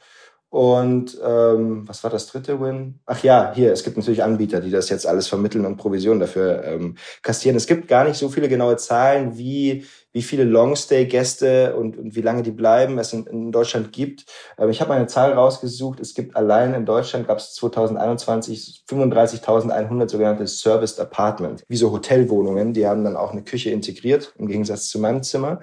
Und 0.55 1.19
ähm, 1.21 1.83
was 1.89 2.05
war 2.05 2.13
das 2.13 2.29
dritte 2.29 2.61
Win? 2.61 3.01
Ach 3.07 3.21
ja, 3.25 3.51
hier, 3.57 3.73
es 3.73 3.83
gibt 3.83 3.97
natürlich 3.97 4.23
Anbieter, 4.23 4.61
die 4.61 4.71
das 4.71 4.89
jetzt 4.89 5.05
alles 5.05 5.27
vermitteln 5.27 5.67
und 5.67 5.79
Provisionen 5.79 6.21
dafür 6.21 6.63
ähm, 6.63 6.95
kassieren. 7.23 7.57
Es 7.57 7.67
gibt 7.67 7.89
gar 7.89 8.05
nicht 8.05 8.15
so 8.15 8.29
viele 8.29 8.49
genaue 8.49 8.77
Zahlen, 8.77 9.37
wie, 9.37 9.85
wie 10.13 10.23
viele 10.23 10.45
Longstay-Gäste 10.45 11.75
und, 11.75 11.99
und 11.99 12.15
wie 12.15 12.21
lange 12.21 12.45
die 12.45 12.53
bleiben 12.53 13.01
es 13.01 13.13
in, 13.13 13.27
in 13.27 13.51
Deutschland 13.51 13.91
gibt. 13.91 14.27
Ähm, 14.57 14.71
ich 14.71 14.81
habe 14.81 14.95
eine 14.95 15.09
Zahl 15.09 15.33
rausgesucht. 15.33 15.99
Es 15.99 16.15
gibt 16.15 16.37
allein 16.37 16.73
in 16.73 16.87
Deutschland, 16.87 17.27
gab 17.27 17.39
es 17.39 17.53
2021 17.55 18.85
35.100 18.89 20.09
sogenannte 20.09 20.47
Serviced 20.47 21.01
Apartment, 21.01 21.65
wie 21.67 21.77
so 21.77 21.91
Hotelwohnungen. 21.91 22.75
Die 22.75 22.87
haben 22.87 23.03
dann 23.03 23.17
auch 23.17 23.33
eine 23.33 23.43
Küche 23.43 23.71
integriert, 23.71 24.33
im 24.39 24.47
Gegensatz 24.47 24.87
zu 24.87 25.01
meinem 25.01 25.25
Zimmer. 25.25 25.63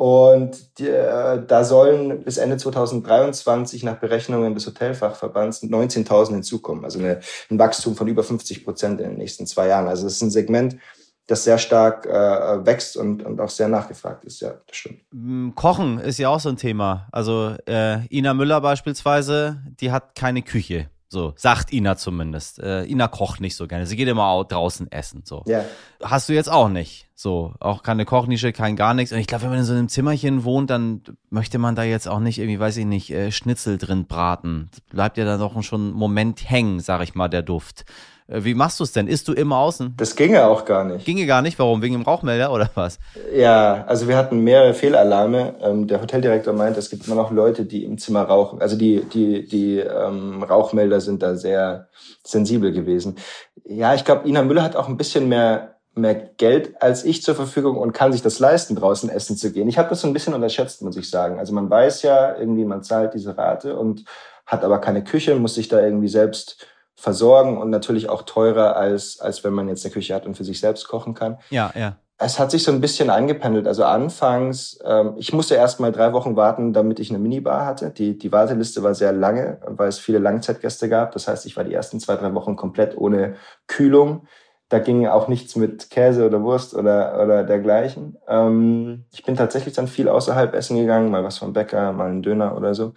Und 0.00 0.78
die, 0.78 0.88
äh, 0.88 1.44
da 1.46 1.62
sollen 1.62 2.24
bis 2.24 2.38
Ende 2.38 2.56
2023 2.56 3.82
nach 3.82 3.96
Berechnungen 3.96 4.54
des 4.54 4.66
Hotelfachverbands 4.66 5.62
19.000 5.62 6.30
hinzukommen. 6.30 6.86
Also 6.86 7.00
eine, 7.00 7.20
ein 7.50 7.58
Wachstum 7.58 7.94
von 7.96 8.08
über 8.08 8.24
50 8.24 8.64
Prozent 8.64 8.98
in 9.02 9.10
den 9.10 9.18
nächsten 9.18 9.46
zwei 9.46 9.66
Jahren. 9.66 9.88
Also 9.88 10.04
das 10.04 10.14
ist 10.14 10.22
ein 10.22 10.30
Segment, 10.30 10.78
das 11.26 11.44
sehr 11.44 11.58
stark 11.58 12.06
äh, 12.06 12.64
wächst 12.64 12.96
und, 12.96 13.22
und 13.22 13.42
auch 13.42 13.50
sehr 13.50 13.68
nachgefragt 13.68 14.24
ist. 14.24 14.40
Ja, 14.40 14.54
das 14.66 14.74
stimmt. 14.74 15.00
Mm, 15.10 15.50
Kochen 15.50 15.98
ist 15.98 16.16
ja 16.16 16.30
auch 16.30 16.40
so 16.40 16.48
ein 16.48 16.56
Thema. 16.56 17.06
Also 17.12 17.54
äh, 17.68 18.06
Ina 18.06 18.32
Müller 18.32 18.62
beispielsweise, 18.62 19.60
die 19.82 19.92
hat 19.92 20.14
keine 20.14 20.40
Küche. 20.40 20.88
So, 21.12 21.32
sagt 21.34 21.72
Ina 21.72 21.96
zumindest. 21.96 22.60
Äh, 22.60 22.84
Ina 22.84 23.08
kocht 23.08 23.40
nicht 23.40 23.56
so 23.56 23.66
gerne. 23.66 23.84
Sie 23.84 23.96
geht 23.96 24.06
immer 24.06 24.44
draußen 24.44 24.92
essen. 24.92 25.22
So. 25.24 25.42
Ja. 25.46 25.64
Hast 26.00 26.28
du 26.28 26.32
jetzt 26.32 26.48
auch 26.48 26.68
nicht. 26.68 27.08
So, 27.16 27.52
auch 27.58 27.82
keine 27.82 28.04
Kochnische, 28.04 28.52
kein 28.52 28.76
gar 28.76 28.94
nichts. 28.94 29.12
Und 29.12 29.18
ich 29.18 29.26
glaube, 29.26 29.42
wenn 29.42 29.50
man 29.50 29.58
in 29.58 29.64
so 29.64 29.72
einem 29.72 29.88
Zimmerchen 29.88 30.44
wohnt, 30.44 30.70
dann 30.70 31.02
möchte 31.28 31.58
man 31.58 31.74
da 31.74 31.82
jetzt 31.82 32.06
auch 32.06 32.20
nicht 32.20 32.38
irgendwie, 32.38 32.60
weiß 32.60 32.76
ich 32.76 32.86
nicht, 32.86 33.10
äh, 33.10 33.32
Schnitzel 33.32 33.76
drin 33.76 34.06
braten. 34.06 34.70
Bleibt 34.88 35.18
ja 35.18 35.24
dann 35.24 35.40
doch 35.40 35.60
schon 35.64 35.80
einen 35.88 35.92
Moment 35.92 36.48
hängen, 36.48 36.78
sag 36.78 37.02
ich 37.02 37.16
mal, 37.16 37.28
der 37.28 37.42
Duft. 37.42 37.84
Äh, 38.30 38.44
wie 38.44 38.54
machst 38.54 38.78
du 38.80 38.84
es 38.84 38.92
denn? 38.92 39.08
Isst 39.08 39.28
du 39.28 39.32
immer 39.32 39.58
außen? 39.58 39.94
Das 39.96 40.14
ginge 40.14 40.46
auch 40.46 40.64
gar 40.64 40.84
nicht. 40.84 41.04
Ginge 41.04 41.26
gar 41.26 41.42
nicht? 41.42 41.58
Warum? 41.58 41.82
Wegen 41.82 41.94
dem 41.94 42.02
Rauchmelder 42.02 42.52
oder 42.52 42.70
was? 42.74 42.98
Ja, 43.34 43.84
also 43.86 44.08
wir 44.08 44.16
hatten 44.16 44.40
mehrere 44.40 44.72
Fehlalarme. 44.72 45.54
Ähm, 45.60 45.86
der 45.86 46.00
Hoteldirektor 46.00 46.54
meint, 46.54 46.76
es 46.76 46.90
gibt 46.90 47.06
immer 47.06 47.16
noch 47.16 47.30
Leute, 47.30 47.64
die 47.64 47.84
im 47.84 47.98
Zimmer 47.98 48.22
rauchen. 48.22 48.62
Also 48.62 48.76
die, 48.76 49.04
die, 49.12 49.46
die 49.46 49.78
ähm, 49.78 50.42
Rauchmelder 50.42 51.00
sind 51.00 51.22
da 51.22 51.34
sehr 51.34 51.88
sensibel 52.22 52.72
gewesen. 52.72 53.16
Ja, 53.64 53.94
ich 53.94 54.04
glaube, 54.04 54.28
Ina 54.28 54.42
Müller 54.42 54.62
hat 54.62 54.76
auch 54.76 54.88
ein 54.88 54.96
bisschen 54.96 55.28
mehr 55.28 55.76
mehr 55.96 56.14
Geld 56.14 56.80
als 56.80 57.04
ich 57.04 57.22
zur 57.22 57.34
Verfügung 57.34 57.76
und 57.76 57.92
kann 57.92 58.12
sich 58.12 58.22
das 58.22 58.38
leisten, 58.38 58.76
draußen 58.76 59.10
essen 59.10 59.36
zu 59.36 59.52
gehen. 59.52 59.68
Ich 59.68 59.76
habe 59.76 59.88
das 59.88 60.00
so 60.00 60.06
ein 60.06 60.12
bisschen 60.12 60.34
unterschätzt, 60.34 60.82
muss 60.82 60.96
ich 60.96 61.10
sagen. 61.10 61.40
Also 61.40 61.52
man 61.52 61.68
weiß 61.68 62.02
ja 62.02 62.36
irgendwie, 62.36 62.64
man 62.64 62.84
zahlt 62.84 63.12
diese 63.12 63.36
Rate 63.36 63.76
und 63.76 64.04
hat 64.46 64.64
aber 64.64 64.78
keine 64.78 65.02
Küche, 65.02 65.34
muss 65.34 65.54
sich 65.54 65.68
da 65.68 65.80
irgendwie 65.80 66.08
selbst 66.08 66.66
versorgen 67.00 67.58
und 67.58 67.70
natürlich 67.70 68.08
auch 68.08 68.22
teurer 68.22 68.76
als 68.76 69.20
als 69.20 69.42
wenn 69.42 69.52
man 69.52 69.68
jetzt 69.68 69.84
eine 69.84 69.92
Küche 69.92 70.14
hat 70.14 70.26
und 70.26 70.36
für 70.36 70.44
sich 70.44 70.60
selbst 70.60 70.86
kochen 70.88 71.14
kann. 71.14 71.38
Ja, 71.50 71.72
ja. 71.74 71.96
Es 72.22 72.38
hat 72.38 72.50
sich 72.50 72.64
so 72.64 72.70
ein 72.70 72.82
bisschen 72.82 73.08
eingependelt. 73.08 73.66
Also 73.66 73.84
anfangs, 73.84 74.78
ähm, 74.84 75.14
ich 75.16 75.32
musste 75.32 75.54
erst 75.54 75.80
mal 75.80 75.90
drei 75.90 76.12
Wochen 76.12 76.36
warten, 76.36 76.74
damit 76.74 77.00
ich 77.00 77.08
eine 77.08 77.18
Minibar 77.18 77.64
hatte. 77.64 77.90
Die, 77.90 78.18
die 78.18 78.30
Warteliste 78.30 78.82
war 78.82 78.94
sehr 78.94 79.12
lange, 79.12 79.58
weil 79.66 79.88
es 79.88 79.98
viele 79.98 80.18
Langzeitgäste 80.18 80.90
gab. 80.90 81.12
Das 81.12 81.28
heißt, 81.28 81.46
ich 81.46 81.56
war 81.56 81.64
die 81.64 81.72
ersten 81.72 81.98
zwei, 81.98 82.16
drei 82.16 82.34
Wochen 82.34 82.56
komplett 82.56 82.94
ohne 82.98 83.36
Kühlung 83.66 84.26
da 84.70 84.78
ging 84.78 85.06
auch 85.08 85.26
nichts 85.26 85.56
mit 85.56 85.90
Käse 85.90 86.24
oder 86.24 86.42
Wurst 86.42 86.74
oder, 86.74 87.20
oder 87.20 87.42
dergleichen. 87.42 88.16
Ähm, 88.28 89.04
ich 89.10 89.24
bin 89.24 89.34
tatsächlich 89.34 89.74
dann 89.74 89.88
viel 89.88 90.08
außerhalb 90.08 90.54
essen 90.54 90.76
gegangen, 90.76 91.10
mal 91.10 91.24
was 91.24 91.38
vom 91.38 91.52
Bäcker, 91.52 91.92
mal 91.92 92.08
einen 92.08 92.22
Döner 92.22 92.56
oder 92.56 92.72
so. 92.72 92.94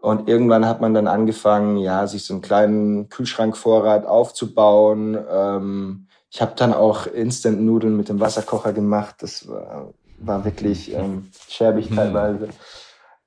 Und 0.00 0.28
irgendwann 0.28 0.66
hat 0.66 0.80
man 0.80 0.94
dann 0.94 1.08
angefangen, 1.08 1.76
ja, 1.76 2.06
sich 2.06 2.24
so 2.24 2.34
einen 2.34 2.42
kleinen 2.42 3.08
Kühlschrankvorrat 3.08 4.06
aufzubauen. 4.06 5.18
Ähm, 5.30 6.06
ich 6.30 6.40
habe 6.40 6.52
dann 6.56 6.72
auch 6.72 7.06
Instant-Nudeln 7.06 7.96
mit 7.96 8.08
dem 8.08 8.20
Wasserkocher 8.20 8.72
gemacht. 8.72 9.16
Das 9.20 9.48
war, 9.48 9.92
war 10.18 10.44
wirklich 10.44 10.94
ähm, 10.94 11.30
schäbig 11.48 11.88
hm. 11.88 11.96
teilweise 11.96 12.48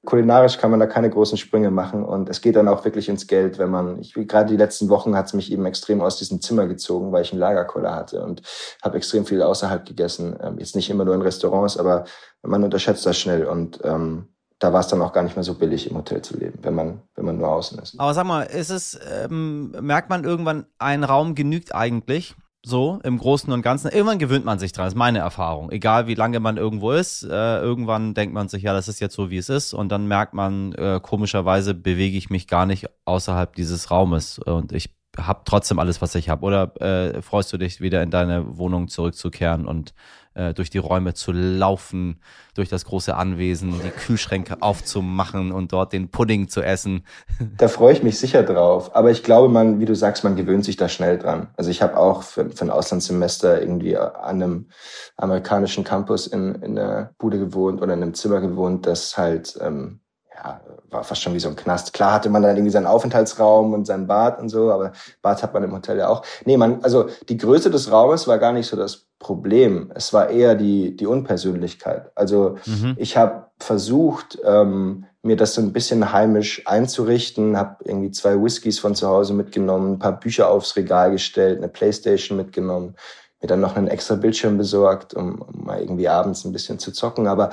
kulinarisch 0.05 0.57
kann 0.57 0.71
man 0.71 0.79
da 0.79 0.87
keine 0.87 1.09
großen 1.09 1.37
Sprünge 1.37 1.69
machen 1.69 2.03
und 2.03 2.27
es 2.27 2.41
geht 2.41 2.55
dann 2.55 2.67
auch 2.67 2.83
wirklich 2.85 3.07
ins 3.07 3.27
Geld, 3.27 3.59
wenn 3.59 3.69
man, 3.69 3.99
ich 3.99 4.13
gerade 4.13 4.49
die 4.49 4.57
letzten 4.57 4.89
Wochen 4.89 5.15
hat 5.15 5.27
es 5.27 5.33
mich 5.33 5.51
eben 5.51 5.65
extrem 5.65 6.01
aus 6.01 6.17
diesem 6.17 6.41
Zimmer 6.41 6.67
gezogen, 6.67 7.11
weil 7.11 7.21
ich 7.21 7.31
einen 7.31 7.39
Lagerkoller 7.39 7.95
hatte 7.95 8.23
und 8.23 8.41
habe 8.81 8.97
extrem 8.97 9.25
viel 9.25 9.43
außerhalb 9.43 9.85
gegessen. 9.85 10.37
Ähm, 10.41 10.57
jetzt 10.57 10.75
nicht 10.75 10.89
immer 10.89 11.05
nur 11.05 11.13
in 11.13 11.21
Restaurants, 11.21 11.77
aber 11.77 12.05
man 12.41 12.63
unterschätzt 12.63 13.05
das 13.05 13.19
schnell 13.19 13.45
und 13.45 13.79
ähm, 13.83 14.27
da 14.61 14.71
war 14.71 14.81
es 14.81 14.87
dann 14.87 15.01
auch 15.01 15.11
gar 15.11 15.23
nicht 15.23 15.35
mehr 15.35 15.43
so 15.43 15.55
billig 15.55 15.89
im 15.89 15.97
Hotel 15.97 16.21
zu 16.21 16.37
leben, 16.37 16.59
wenn 16.61 16.75
man 16.75 17.01
wenn 17.15 17.25
man 17.25 17.37
nur 17.37 17.49
außen 17.49 17.79
ist. 17.79 17.99
Aber 17.99 18.13
sag 18.13 18.25
mal, 18.25 18.43
ist 18.43 18.69
es 18.69 18.97
ähm, 19.11 19.71
merkt 19.81 20.09
man 20.09 20.23
irgendwann, 20.23 20.65
ein 20.77 21.03
Raum 21.03 21.35
genügt 21.35 21.73
eigentlich? 21.75 22.35
So, 22.63 22.99
im 23.03 23.17
Großen 23.17 23.51
und 23.51 23.63
Ganzen. 23.63 23.89
Irgendwann 23.89 24.19
gewöhnt 24.19 24.45
man 24.45 24.59
sich 24.59 24.71
dran, 24.71 24.85
das 24.85 24.93
ist 24.93 24.97
meine 24.97 25.17
Erfahrung. 25.17 25.71
Egal 25.71 26.05
wie 26.05 26.13
lange 26.13 26.39
man 26.39 26.57
irgendwo 26.57 26.91
ist, 26.91 27.23
äh, 27.23 27.59
irgendwann 27.59 28.13
denkt 28.13 28.35
man 28.35 28.49
sich, 28.49 28.61
ja, 28.61 28.71
das 28.71 28.87
ist 28.87 28.99
jetzt 28.99 29.15
so, 29.15 29.31
wie 29.31 29.37
es 29.37 29.49
ist. 29.49 29.73
Und 29.73 29.89
dann 29.89 30.07
merkt 30.07 30.35
man, 30.35 30.73
äh, 30.73 30.99
komischerweise 31.01 31.73
bewege 31.73 32.15
ich 32.15 32.29
mich 32.29 32.47
gar 32.47 32.67
nicht 32.67 32.87
außerhalb 33.05 33.55
dieses 33.55 33.89
Raumes. 33.89 34.37
Und 34.37 34.73
ich 34.73 34.95
habe 35.17 35.41
trotzdem 35.43 35.79
alles, 35.79 36.03
was 36.03 36.13
ich 36.13 36.29
habe. 36.29 36.45
Oder 36.45 36.79
äh, 36.79 37.23
freust 37.23 37.51
du 37.51 37.57
dich, 37.57 37.81
wieder 37.81 38.03
in 38.03 38.11
deine 38.11 38.59
Wohnung 38.59 38.89
zurückzukehren 38.89 39.65
und 39.65 39.95
äh, 40.33 40.53
durch 40.53 40.69
die 40.69 40.77
Räume 40.77 41.13
zu 41.13 41.31
laufen, 41.31 42.19
durch 42.53 42.69
das 42.69 42.85
große 42.85 43.15
Anwesen, 43.15 43.73
die 43.83 43.89
Kühlschränke 43.89 44.61
aufzumachen 44.61 45.51
und 45.51 45.73
dort 45.73 45.93
den 45.93 46.09
Pudding 46.09 46.47
zu 46.47 46.61
essen. 46.61 47.05
Da 47.57 47.67
freue 47.67 47.93
ich 47.93 48.01
mich 48.01 48.17
sicher 48.17 48.43
drauf. 48.43 48.95
Aber 48.95 49.11
ich 49.11 49.23
glaube, 49.23 49.49
man, 49.49 49.79
wie 49.79 49.85
du 49.85 49.95
sagst, 49.95 50.23
man 50.23 50.35
gewöhnt 50.35 50.65
sich 50.65 50.77
da 50.77 50.89
schnell 50.89 51.17
dran. 51.17 51.49
Also 51.57 51.69
ich 51.69 51.81
habe 51.81 51.97
auch 51.97 52.23
für, 52.23 52.49
für 52.49 52.65
ein 52.65 52.69
Auslandssemester 52.69 53.61
irgendwie 53.61 53.97
an 53.97 54.13
einem 54.41 54.69
amerikanischen 55.17 55.83
Campus 55.83 56.27
in, 56.27 56.55
in 56.55 56.77
einer 56.77 57.13
Bude 57.17 57.39
gewohnt 57.39 57.81
oder 57.81 57.93
in 57.93 58.01
einem 58.01 58.13
Zimmer 58.13 58.41
gewohnt, 58.41 58.87
das 58.87 59.17
halt 59.17 59.57
ähm, 59.61 60.01
ja, 60.43 60.61
war 60.89 61.03
fast 61.03 61.21
schon 61.21 61.33
wie 61.33 61.39
so 61.39 61.49
ein 61.49 61.55
Knast. 61.55 61.93
Klar 61.93 62.13
hatte 62.13 62.29
man 62.29 62.41
dann 62.41 62.55
irgendwie 62.55 62.71
seinen 62.71 62.87
Aufenthaltsraum 62.87 63.73
und 63.73 63.85
sein 63.85 64.07
Bad 64.07 64.39
und 64.39 64.49
so, 64.49 64.71
aber 64.71 64.91
Bad 65.21 65.43
hat 65.43 65.53
man 65.53 65.63
im 65.63 65.73
Hotel 65.73 65.97
ja 65.97 66.07
auch. 66.07 66.23
Nee, 66.45 66.57
man, 66.57 66.83
also 66.83 67.07
die 67.29 67.37
Größe 67.37 67.69
des 67.69 67.91
Raumes 67.91 68.27
war 68.27 68.39
gar 68.39 68.51
nicht 68.51 68.67
so 68.67 68.75
das 68.75 69.05
Problem. 69.19 69.91
Es 69.93 70.13
war 70.13 70.29
eher 70.29 70.55
die, 70.55 70.95
die 70.95 71.05
Unpersönlichkeit. 71.05 72.11
Also 72.15 72.57
mhm. 72.65 72.95
ich 72.97 73.17
habe 73.17 73.47
versucht, 73.59 74.39
ähm, 74.43 75.05
mir 75.21 75.35
das 75.35 75.53
so 75.53 75.61
ein 75.61 75.73
bisschen 75.73 76.11
heimisch 76.11 76.63
einzurichten, 76.65 77.55
habe 77.55 77.77
irgendwie 77.83 78.09
zwei 78.09 78.41
Whiskys 78.41 78.79
von 78.79 78.95
zu 78.95 79.07
Hause 79.07 79.35
mitgenommen, 79.35 79.93
ein 79.93 79.99
paar 79.99 80.19
Bücher 80.19 80.49
aufs 80.49 80.75
Regal 80.75 81.11
gestellt, 81.11 81.59
eine 81.59 81.67
Playstation 81.67 82.37
mitgenommen, 82.37 82.95
mir 83.39 83.47
dann 83.47 83.59
noch 83.59 83.75
einen 83.75 83.87
extra 83.87 84.15
Bildschirm 84.15 84.57
besorgt, 84.57 85.13
um, 85.13 85.41
um 85.41 85.65
mal 85.65 85.79
irgendwie 85.79 86.09
abends 86.09 86.43
ein 86.43 86.51
bisschen 86.51 86.79
zu 86.79 86.91
zocken. 86.91 87.27
Aber 87.27 87.51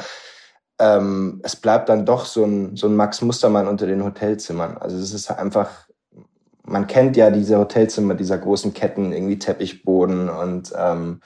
ähm, 0.78 1.40
es 1.42 1.56
bleibt 1.56 1.88
dann 1.88 2.06
doch 2.06 2.24
so 2.24 2.44
ein, 2.44 2.76
so 2.76 2.86
ein 2.86 2.96
Max 2.96 3.20
Mustermann 3.20 3.68
unter 3.68 3.86
den 3.86 4.04
Hotelzimmern. 4.04 4.78
Also 4.78 4.96
es 4.96 5.12
ist 5.12 5.30
einfach, 5.30 5.70
man 6.62 6.86
kennt 6.86 7.16
ja 7.16 7.30
diese 7.30 7.58
Hotelzimmer 7.58 8.14
dieser 8.14 8.38
großen 8.38 8.74
Ketten, 8.74 9.12
irgendwie 9.12 9.38
Teppichboden 9.38 10.28
und 10.28 10.72
ähm, 10.76 11.20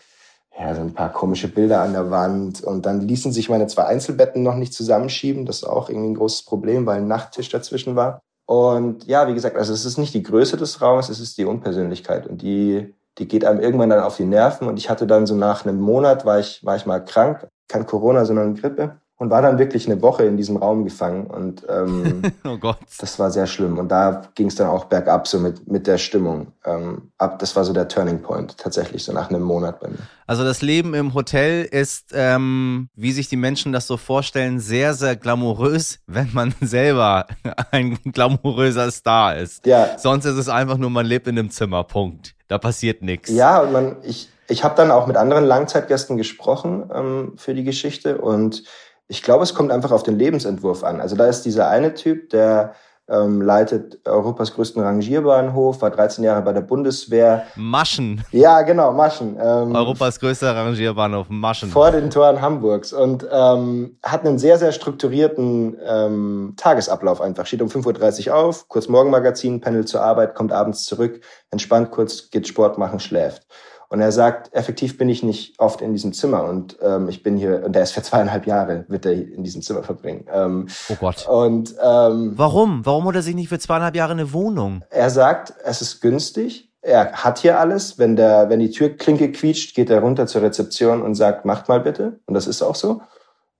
ja, 0.58 0.74
so 0.74 0.82
ein 0.82 0.94
paar 0.94 1.12
komische 1.12 1.48
Bilder 1.48 1.80
an 1.80 1.92
der 1.92 2.10
Wand. 2.10 2.62
Und 2.62 2.86
dann 2.86 3.00
ließen 3.00 3.32
sich 3.32 3.48
meine 3.48 3.66
zwei 3.66 3.84
Einzelbetten 3.84 4.42
noch 4.42 4.54
nicht 4.54 4.74
zusammenschieben. 4.74 5.46
Das 5.46 5.56
ist 5.56 5.64
auch 5.64 5.88
irgendwie 5.88 6.10
ein 6.10 6.14
großes 6.16 6.44
Problem, 6.44 6.86
weil 6.86 6.98
ein 6.98 7.08
Nachttisch 7.08 7.48
dazwischen 7.48 7.96
war. 7.96 8.20
Und 8.46 9.06
ja, 9.06 9.28
wie 9.28 9.34
gesagt, 9.34 9.56
also 9.56 9.72
es 9.72 9.84
ist 9.84 9.98
nicht 9.98 10.14
die 10.14 10.22
Größe 10.22 10.56
des 10.56 10.82
Raumes, 10.82 11.08
es 11.08 11.20
ist 11.20 11.38
die 11.38 11.46
Unpersönlichkeit. 11.46 12.26
Und 12.26 12.42
die, 12.42 12.94
die 13.18 13.28
geht 13.28 13.44
einem 13.44 13.60
irgendwann 13.60 13.90
dann 13.90 14.02
auf 14.02 14.16
die 14.16 14.26
Nerven. 14.26 14.68
Und 14.68 14.78
ich 14.78 14.90
hatte 14.90 15.06
dann 15.06 15.26
so 15.26 15.34
nach 15.34 15.64
einem 15.64 15.80
Monat, 15.80 16.26
war 16.26 16.38
ich, 16.38 16.64
war 16.64 16.76
ich 16.76 16.86
mal 16.86 17.00
krank. 17.00 17.48
Kein 17.68 17.86
Corona, 17.86 18.26
sondern 18.26 18.54
Grippe 18.54 19.00
und 19.22 19.30
war 19.30 19.40
dann 19.40 19.56
wirklich 19.56 19.86
eine 19.86 20.02
Woche 20.02 20.24
in 20.24 20.36
diesem 20.36 20.56
Raum 20.56 20.82
gefangen 20.82 21.28
und 21.28 21.64
ähm, 21.68 22.22
oh 22.44 22.58
Gott. 22.58 22.78
das 22.98 23.20
war 23.20 23.30
sehr 23.30 23.46
schlimm. 23.46 23.78
Und 23.78 23.88
da 23.88 24.22
ging 24.34 24.48
es 24.48 24.56
dann 24.56 24.66
auch 24.66 24.86
bergab 24.86 25.28
so 25.28 25.38
mit 25.38 25.70
mit 25.70 25.86
der 25.86 25.96
Stimmung 25.96 26.48
ähm, 26.64 27.12
ab. 27.18 27.38
Das 27.38 27.54
war 27.54 27.62
so 27.62 27.72
der 27.72 27.86
Turning 27.86 28.20
Point 28.20 28.58
tatsächlich 28.58 29.04
so 29.04 29.12
nach 29.12 29.30
einem 29.30 29.42
Monat 29.42 29.78
bei 29.78 29.90
mir. 29.90 29.98
Also 30.26 30.42
das 30.42 30.60
Leben 30.60 30.92
im 30.94 31.14
Hotel 31.14 31.62
ist 31.62 32.10
ähm, 32.12 32.88
wie 32.96 33.12
sich 33.12 33.28
die 33.28 33.36
Menschen 33.36 33.70
das 33.70 33.86
so 33.86 33.96
vorstellen 33.96 34.58
sehr 34.58 34.92
sehr 34.94 35.14
glamourös 35.14 36.00
wenn 36.08 36.30
man 36.32 36.52
selber 36.60 37.28
ein 37.70 38.00
glamouröser 38.02 38.90
Star 38.90 39.36
ist. 39.36 39.64
Ja. 39.66 39.96
Sonst 39.98 40.24
ist 40.24 40.36
es 40.36 40.48
einfach 40.48 40.78
nur 40.78 40.90
man 40.90 41.06
lebt 41.06 41.28
in 41.28 41.38
einem 41.38 41.52
Zimmer 41.52 41.84
Punkt. 41.84 42.34
Da 42.48 42.58
passiert 42.58 43.02
nichts 43.02 43.30
ja 43.30 43.60
und 43.60 43.70
man 43.70 43.96
ich 44.02 44.30
ich 44.48 44.64
habe 44.64 44.74
dann 44.74 44.90
auch 44.90 45.06
mit 45.06 45.16
anderen 45.16 45.44
Langzeitgästen 45.44 46.16
gesprochen 46.16 46.90
ähm, 46.92 47.34
für 47.36 47.54
die 47.54 47.62
Geschichte 47.62 48.18
und 48.18 48.64
ich 49.12 49.22
glaube, 49.22 49.42
es 49.42 49.54
kommt 49.54 49.70
einfach 49.70 49.90
auf 49.90 50.02
den 50.02 50.18
Lebensentwurf 50.18 50.82
an. 50.82 51.02
Also 51.02 51.16
da 51.16 51.26
ist 51.26 51.42
dieser 51.42 51.68
eine 51.68 51.92
Typ, 51.92 52.30
der 52.30 52.74
ähm, 53.10 53.42
leitet 53.42 54.00
Europas 54.06 54.54
größten 54.54 54.82
Rangierbahnhof, 54.82 55.82
war 55.82 55.90
13 55.90 56.24
Jahre 56.24 56.40
bei 56.40 56.54
der 56.54 56.62
Bundeswehr. 56.62 57.44
Maschen. 57.54 58.24
Ja, 58.30 58.62
genau, 58.62 58.90
Maschen. 58.94 59.36
Ähm, 59.38 59.74
Europas 59.74 60.18
größter 60.18 60.56
Rangierbahnhof, 60.56 61.26
Maschen. 61.28 61.68
Vor 61.68 61.90
den 61.90 62.08
Toren 62.08 62.40
Hamburgs 62.40 62.94
und 62.94 63.26
ähm, 63.30 63.98
hat 64.02 64.24
einen 64.24 64.38
sehr, 64.38 64.56
sehr 64.56 64.72
strukturierten 64.72 65.76
ähm, 65.86 66.54
Tagesablauf 66.56 67.20
einfach. 67.20 67.44
Steht 67.44 67.60
um 67.60 67.68
5.30 67.68 68.28
Uhr 68.28 68.34
auf, 68.34 68.66
kurz 68.68 68.88
Morgenmagazin, 68.88 69.60
Panel 69.60 69.84
zur 69.84 70.00
Arbeit, 70.00 70.34
kommt 70.34 70.52
abends 70.52 70.84
zurück, 70.84 71.20
entspannt 71.50 71.90
kurz, 71.90 72.30
geht 72.30 72.48
Sport 72.48 72.78
machen, 72.78 72.98
schläft. 72.98 73.46
Und 73.92 74.00
er 74.00 74.10
sagt, 74.10 74.54
effektiv 74.54 74.96
bin 74.96 75.10
ich 75.10 75.22
nicht 75.22 75.60
oft 75.60 75.82
in 75.82 75.92
diesem 75.92 76.14
Zimmer 76.14 76.44
und 76.44 76.78
ähm, 76.80 77.10
ich 77.10 77.22
bin 77.22 77.36
hier, 77.36 77.62
und 77.62 77.76
er 77.76 77.82
ist 77.82 77.90
für 77.90 78.00
zweieinhalb 78.00 78.46
Jahre, 78.46 78.86
wird 78.88 79.04
er 79.04 79.12
in 79.12 79.44
diesem 79.44 79.60
Zimmer 79.60 79.82
verbringen. 79.82 80.24
Ähm, 80.32 80.66
oh 80.88 80.94
Gott. 80.98 81.28
Und 81.28 81.74
ähm, 81.78 82.32
warum? 82.34 82.86
Warum 82.86 83.04
holt 83.04 83.16
er 83.16 83.22
sich 83.22 83.34
nicht 83.34 83.50
für 83.50 83.58
zweieinhalb 83.58 83.94
Jahre 83.94 84.12
eine 84.12 84.32
Wohnung? 84.32 84.82
Er 84.88 85.10
sagt, 85.10 85.52
es 85.62 85.82
ist 85.82 86.00
günstig. 86.00 86.70
Er 86.80 87.12
hat 87.12 87.40
hier 87.40 87.60
alles. 87.60 87.98
Wenn 87.98 88.16
der, 88.16 88.48
wenn 88.48 88.60
die 88.60 88.70
Türklinke 88.70 89.30
quietscht, 89.30 89.74
geht 89.74 89.90
er 89.90 90.00
runter 90.00 90.26
zur 90.26 90.40
Rezeption 90.40 91.02
und 91.02 91.14
sagt, 91.14 91.44
macht 91.44 91.68
mal 91.68 91.80
bitte. 91.80 92.18
Und 92.24 92.32
das 92.32 92.46
ist 92.46 92.62
auch 92.62 92.76
so. 92.76 93.02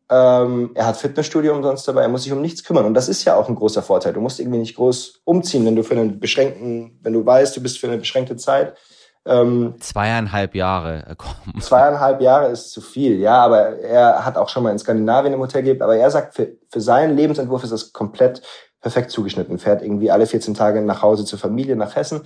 Ähm, 0.08 0.70
er 0.72 0.86
hat 0.86 0.96
Fitnessstudio 0.96 1.54
umsonst 1.54 1.86
dabei, 1.86 2.02
er 2.04 2.08
muss 2.08 2.22
sich 2.22 2.32
um 2.32 2.40
nichts 2.40 2.64
kümmern. 2.64 2.86
Und 2.86 2.94
das 2.94 3.10
ist 3.10 3.22
ja 3.26 3.36
auch 3.36 3.50
ein 3.50 3.54
großer 3.54 3.82
Vorteil. 3.82 4.14
Du 4.14 4.22
musst 4.22 4.40
irgendwie 4.40 4.60
nicht 4.60 4.76
groß 4.76 5.20
umziehen, 5.24 5.66
wenn 5.66 5.76
du 5.76 5.84
für 5.84 5.92
einen 5.92 6.20
beschränkten, 6.20 6.98
wenn 7.02 7.12
du 7.12 7.26
weißt, 7.26 7.54
du 7.54 7.60
bist 7.62 7.78
für 7.78 7.88
eine 7.88 7.98
beschränkte 7.98 8.36
Zeit 8.36 8.78
ähm, 9.24 9.74
zweieinhalb 9.78 10.54
Jahre. 10.54 11.06
Äh, 11.06 11.14
komm. 11.16 11.60
Zweieinhalb 11.60 12.20
Jahre 12.20 12.48
ist 12.48 12.72
zu 12.72 12.80
viel, 12.80 13.20
ja, 13.20 13.36
aber 13.44 13.78
er 13.78 14.24
hat 14.24 14.36
auch 14.36 14.48
schon 14.48 14.62
mal 14.62 14.72
in 14.72 14.78
Skandinavien 14.78 15.34
im 15.34 15.40
Hotel 15.40 15.62
gelebt, 15.62 15.82
aber 15.82 15.96
er 15.96 16.10
sagt, 16.10 16.34
für, 16.34 16.52
für 16.68 16.80
seinen 16.80 17.16
Lebensentwurf 17.16 17.62
ist 17.62 17.72
das 17.72 17.92
komplett 17.92 18.42
perfekt 18.80 19.10
zugeschnitten. 19.10 19.58
Fährt 19.58 19.82
irgendwie 19.82 20.10
alle 20.10 20.26
14 20.26 20.54
Tage 20.54 20.82
nach 20.82 21.02
Hause 21.02 21.24
zur 21.24 21.38
Familie, 21.38 21.76
nach 21.76 21.94
Hessen. 21.94 22.22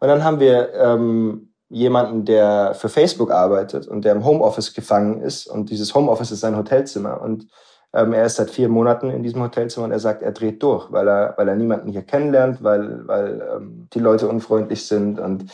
Und 0.00 0.08
dann 0.08 0.24
haben 0.24 0.40
wir 0.40 0.72
ähm, 0.74 1.52
jemanden, 1.68 2.24
der 2.24 2.74
für 2.74 2.88
Facebook 2.88 3.30
arbeitet 3.30 3.86
und 3.86 4.04
der 4.04 4.12
im 4.12 4.24
Homeoffice 4.24 4.72
gefangen 4.72 5.20
ist. 5.20 5.46
Und 5.46 5.70
dieses 5.70 5.94
Homeoffice 5.94 6.30
ist 6.30 6.40
sein 6.40 6.56
Hotelzimmer. 6.56 7.20
Und 7.20 7.46
ähm, 7.92 8.12
er 8.14 8.24
ist 8.24 8.36
seit 8.36 8.50
vier 8.50 8.68
Monaten 8.68 9.10
in 9.10 9.22
diesem 9.22 9.42
Hotelzimmer 9.42 9.86
und 9.86 9.92
er 9.92 9.98
sagt, 9.98 10.22
er 10.22 10.32
dreht 10.32 10.62
durch, 10.62 10.90
weil 10.92 11.08
er, 11.08 11.34
weil 11.36 11.48
er 11.48 11.56
niemanden 11.56 11.90
hier 11.90 12.02
kennenlernt, 12.02 12.62
weil, 12.62 13.06
weil 13.06 13.46
ähm, 13.54 13.88
die 13.92 13.98
Leute 13.98 14.28
unfreundlich 14.28 14.86
sind 14.86 15.18
und 15.18 15.46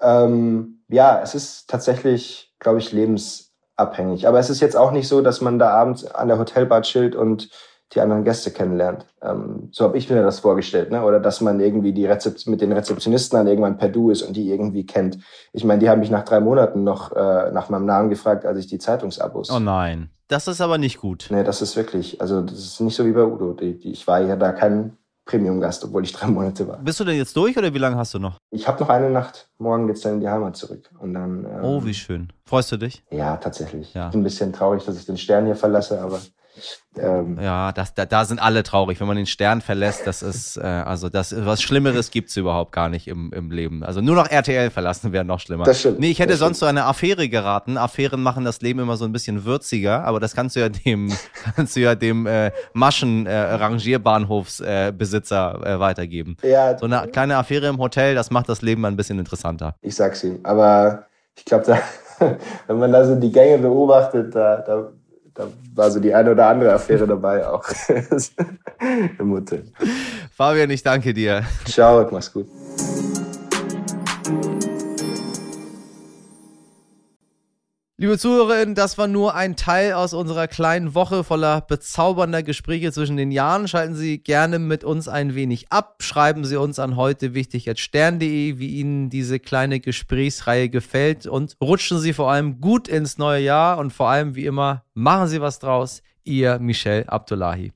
Ähm, 0.00 0.82
ja, 0.88 1.20
es 1.22 1.34
ist 1.34 1.68
tatsächlich, 1.68 2.54
glaube 2.58 2.78
ich, 2.78 2.92
lebensabhängig. 2.92 4.26
Aber 4.26 4.38
es 4.38 4.50
ist 4.50 4.60
jetzt 4.60 4.76
auch 4.76 4.90
nicht 4.90 5.08
so, 5.08 5.20
dass 5.20 5.40
man 5.40 5.58
da 5.58 5.70
abends 5.70 6.04
an 6.06 6.28
der 6.28 6.38
Hotelbar 6.38 6.82
chillt 6.82 7.14
und 7.14 7.50
die 7.94 8.00
anderen 8.00 8.24
Gäste 8.24 8.50
kennenlernt. 8.50 9.06
Ähm, 9.22 9.68
so 9.72 9.84
habe 9.84 9.96
ich 9.96 10.10
mir 10.10 10.22
das 10.22 10.40
vorgestellt, 10.40 10.90
ne? 10.90 11.02
Oder 11.04 11.20
dass 11.20 11.40
man 11.40 11.58
irgendwie 11.58 11.92
die 11.92 12.04
Rezep 12.04 12.46
mit 12.46 12.60
den 12.60 12.72
Rezeptionisten 12.72 13.38
dann 13.38 13.46
irgendwann 13.46 13.78
per 13.78 13.88
Du 13.88 14.10
ist 14.10 14.22
und 14.22 14.36
die 14.36 14.50
irgendwie 14.50 14.84
kennt. 14.84 15.18
Ich 15.52 15.64
meine, 15.64 15.80
die 15.80 15.88
haben 15.88 16.00
mich 16.00 16.10
nach 16.10 16.24
drei 16.24 16.40
Monaten 16.40 16.84
noch 16.84 17.12
äh, 17.12 17.50
nach 17.50 17.70
meinem 17.70 17.86
Namen 17.86 18.10
gefragt, 18.10 18.44
als 18.44 18.58
ich 18.58 18.66
die 18.66 18.78
Zeitungsabos. 18.78 19.50
Oh 19.50 19.58
nein, 19.58 20.10
das 20.28 20.48
ist 20.48 20.60
aber 20.60 20.76
nicht 20.76 20.98
gut. 20.98 21.28
Nee, 21.30 21.44
das 21.44 21.62
ist 21.62 21.76
wirklich, 21.76 22.20
also 22.20 22.42
das 22.42 22.58
ist 22.58 22.80
nicht 22.80 22.94
so 22.94 23.06
wie 23.06 23.12
bei 23.12 23.24
Udo. 23.24 23.54
Die, 23.54 23.78
die, 23.78 23.92
ich 23.92 24.06
war 24.06 24.20
ja 24.20 24.36
da 24.36 24.52
kein 24.52 24.98
Premium-Gast, 25.28 25.84
obwohl 25.84 26.04
ich 26.04 26.12
drei 26.12 26.26
Monate 26.26 26.66
war. 26.66 26.78
Bist 26.78 26.98
du 26.98 27.04
denn 27.04 27.16
jetzt 27.16 27.36
durch 27.36 27.56
oder 27.56 27.72
wie 27.72 27.78
lange 27.78 27.96
hast 27.96 28.14
du 28.14 28.18
noch? 28.18 28.38
Ich 28.50 28.66
habe 28.66 28.80
noch 28.80 28.88
eine 28.88 29.10
Nacht. 29.10 29.48
Morgen 29.58 29.86
geht's 29.86 30.00
dann 30.00 30.14
in 30.14 30.20
die 30.20 30.28
Heimat 30.28 30.56
zurück. 30.56 30.90
Und 30.98 31.14
dann, 31.14 31.44
ähm, 31.44 31.60
oh, 31.62 31.84
wie 31.84 31.94
schön. 31.94 32.32
Freust 32.44 32.72
du 32.72 32.78
dich? 32.78 33.04
Ja, 33.10 33.36
tatsächlich. 33.36 33.92
Ja. 33.92 34.06
Ich 34.06 34.12
bin 34.12 34.22
ein 34.22 34.24
bisschen 34.24 34.52
traurig, 34.52 34.84
dass 34.84 34.98
ich 34.98 35.04
den 35.04 35.18
Stern 35.18 35.44
hier 35.44 35.54
verlasse, 35.54 36.00
aber 36.00 36.18
ähm, 36.98 37.38
ja, 37.40 37.72
das, 37.72 37.94
da, 37.94 38.04
da 38.06 38.24
sind 38.24 38.40
alle 38.40 38.62
traurig, 38.62 39.00
wenn 39.00 39.06
man 39.06 39.16
den 39.16 39.26
Stern 39.26 39.60
verlässt. 39.60 40.06
Das 40.06 40.22
ist, 40.22 40.56
äh, 40.62 40.62
also 40.62 41.08
das, 41.08 41.34
was 41.44 41.60
Schlimmeres 41.62 42.10
gibt's 42.10 42.36
überhaupt 42.36 42.72
gar 42.72 42.88
nicht 42.88 43.06
im, 43.08 43.32
im 43.32 43.50
Leben. 43.50 43.84
Also 43.84 44.00
nur 44.00 44.16
noch 44.16 44.30
RTL 44.30 44.70
verlassen 44.70 45.12
wäre 45.12 45.24
noch 45.24 45.40
schlimmer. 45.40 45.64
Das 45.64 45.80
stimmt. 45.80 45.98
Nee, 46.00 46.10
ich 46.10 46.18
hätte 46.18 46.36
sonst 46.36 46.58
stimmt. 46.58 46.60
so 46.60 46.66
eine 46.66 46.84
Affäre 46.84 47.28
geraten. 47.28 47.76
Affären 47.76 48.22
machen 48.22 48.44
das 48.44 48.60
Leben 48.60 48.80
immer 48.80 48.96
so 48.96 49.04
ein 49.04 49.12
bisschen 49.12 49.44
würziger, 49.44 50.04
aber 50.04 50.20
das 50.20 50.34
kannst 50.34 50.56
du 50.56 50.60
ja 50.60 50.68
dem, 50.68 51.12
kannst 51.56 51.76
du 51.76 51.80
ja 51.80 51.94
dem 51.94 52.26
äh, 52.26 52.50
Maschen-Rangierbahnhofsbesitzer 52.72 55.60
äh, 55.64 55.74
äh, 55.74 55.80
weitergeben. 55.80 56.36
Ja. 56.42 56.76
So 56.76 56.86
eine 56.86 57.06
kleine 57.08 57.36
Affäre 57.36 57.68
im 57.68 57.78
Hotel, 57.78 58.14
das 58.14 58.30
macht 58.30 58.48
das 58.48 58.62
Leben 58.62 58.84
ein 58.84 58.96
bisschen 58.96 59.18
interessanter. 59.18 59.74
Ich 59.82 59.94
sag's 59.94 60.24
ihm, 60.24 60.40
aber 60.42 61.04
ich 61.36 61.44
glaube, 61.44 61.64
da, 61.66 61.78
wenn 62.66 62.78
man 62.78 62.90
da 62.92 63.04
so 63.04 63.14
die 63.14 63.30
Gänge 63.30 63.58
beobachtet, 63.58 64.34
da, 64.34 64.56
da 64.58 64.90
da 65.38 65.46
war 65.76 65.90
so 65.90 66.00
die 66.00 66.12
eine 66.12 66.32
oder 66.32 66.48
andere 66.48 66.72
Affäre 66.72 67.06
dabei 67.06 67.46
auch 67.46 67.64
im 69.18 69.30
Hotel. 69.30 69.64
Fabian, 70.34 70.68
ich 70.70 70.82
danke 70.82 71.14
dir. 71.14 71.44
Ciao, 71.64 72.06
mach's 72.10 72.32
gut. 72.32 72.46
Liebe 78.00 78.16
Zuhörerinnen, 78.16 78.76
das 78.76 78.96
war 78.96 79.08
nur 79.08 79.34
ein 79.34 79.56
Teil 79.56 79.94
aus 79.94 80.14
unserer 80.14 80.46
kleinen 80.46 80.94
Woche 80.94 81.24
voller 81.24 81.62
bezaubernder 81.62 82.44
Gespräche 82.44 82.92
zwischen 82.92 83.16
den 83.16 83.32
Jahren. 83.32 83.66
Schalten 83.66 83.96
Sie 83.96 84.18
gerne 84.18 84.60
mit 84.60 84.84
uns 84.84 85.08
ein 85.08 85.34
wenig 85.34 85.72
ab. 85.72 85.96
Schreiben 85.98 86.44
Sie 86.44 86.54
uns 86.54 86.78
an 86.78 86.94
heute 86.94 87.34
wichtig 87.34 87.68
stern.de, 87.74 88.60
wie 88.60 88.68
Ihnen 88.68 89.10
diese 89.10 89.40
kleine 89.40 89.80
Gesprächsreihe 89.80 90.68
gefällt 90.68 91.26
und 91.26 91.56
rutschen 91.60 91.98
Sie 91.98 92.12
vor 92.12 92.30
allem 92.30 92.60
gut 92.60 92.86
ins 92.86 93.18
neue 93.18 93.42
Jahr 93.42 93.78
und 93.78 93.92
vor 93.92 94.08
allem 94.08 94.36
wie 94.36 94.46
immer 94.46 94.84
machen 94.94 95.26
Sie 95.26 95.40
was 95.40 95.58
draus. 95.58 96.04
Ihr 96.22 96.60
Michel 96.60 97.02
Abdullahi. 97.08 97.72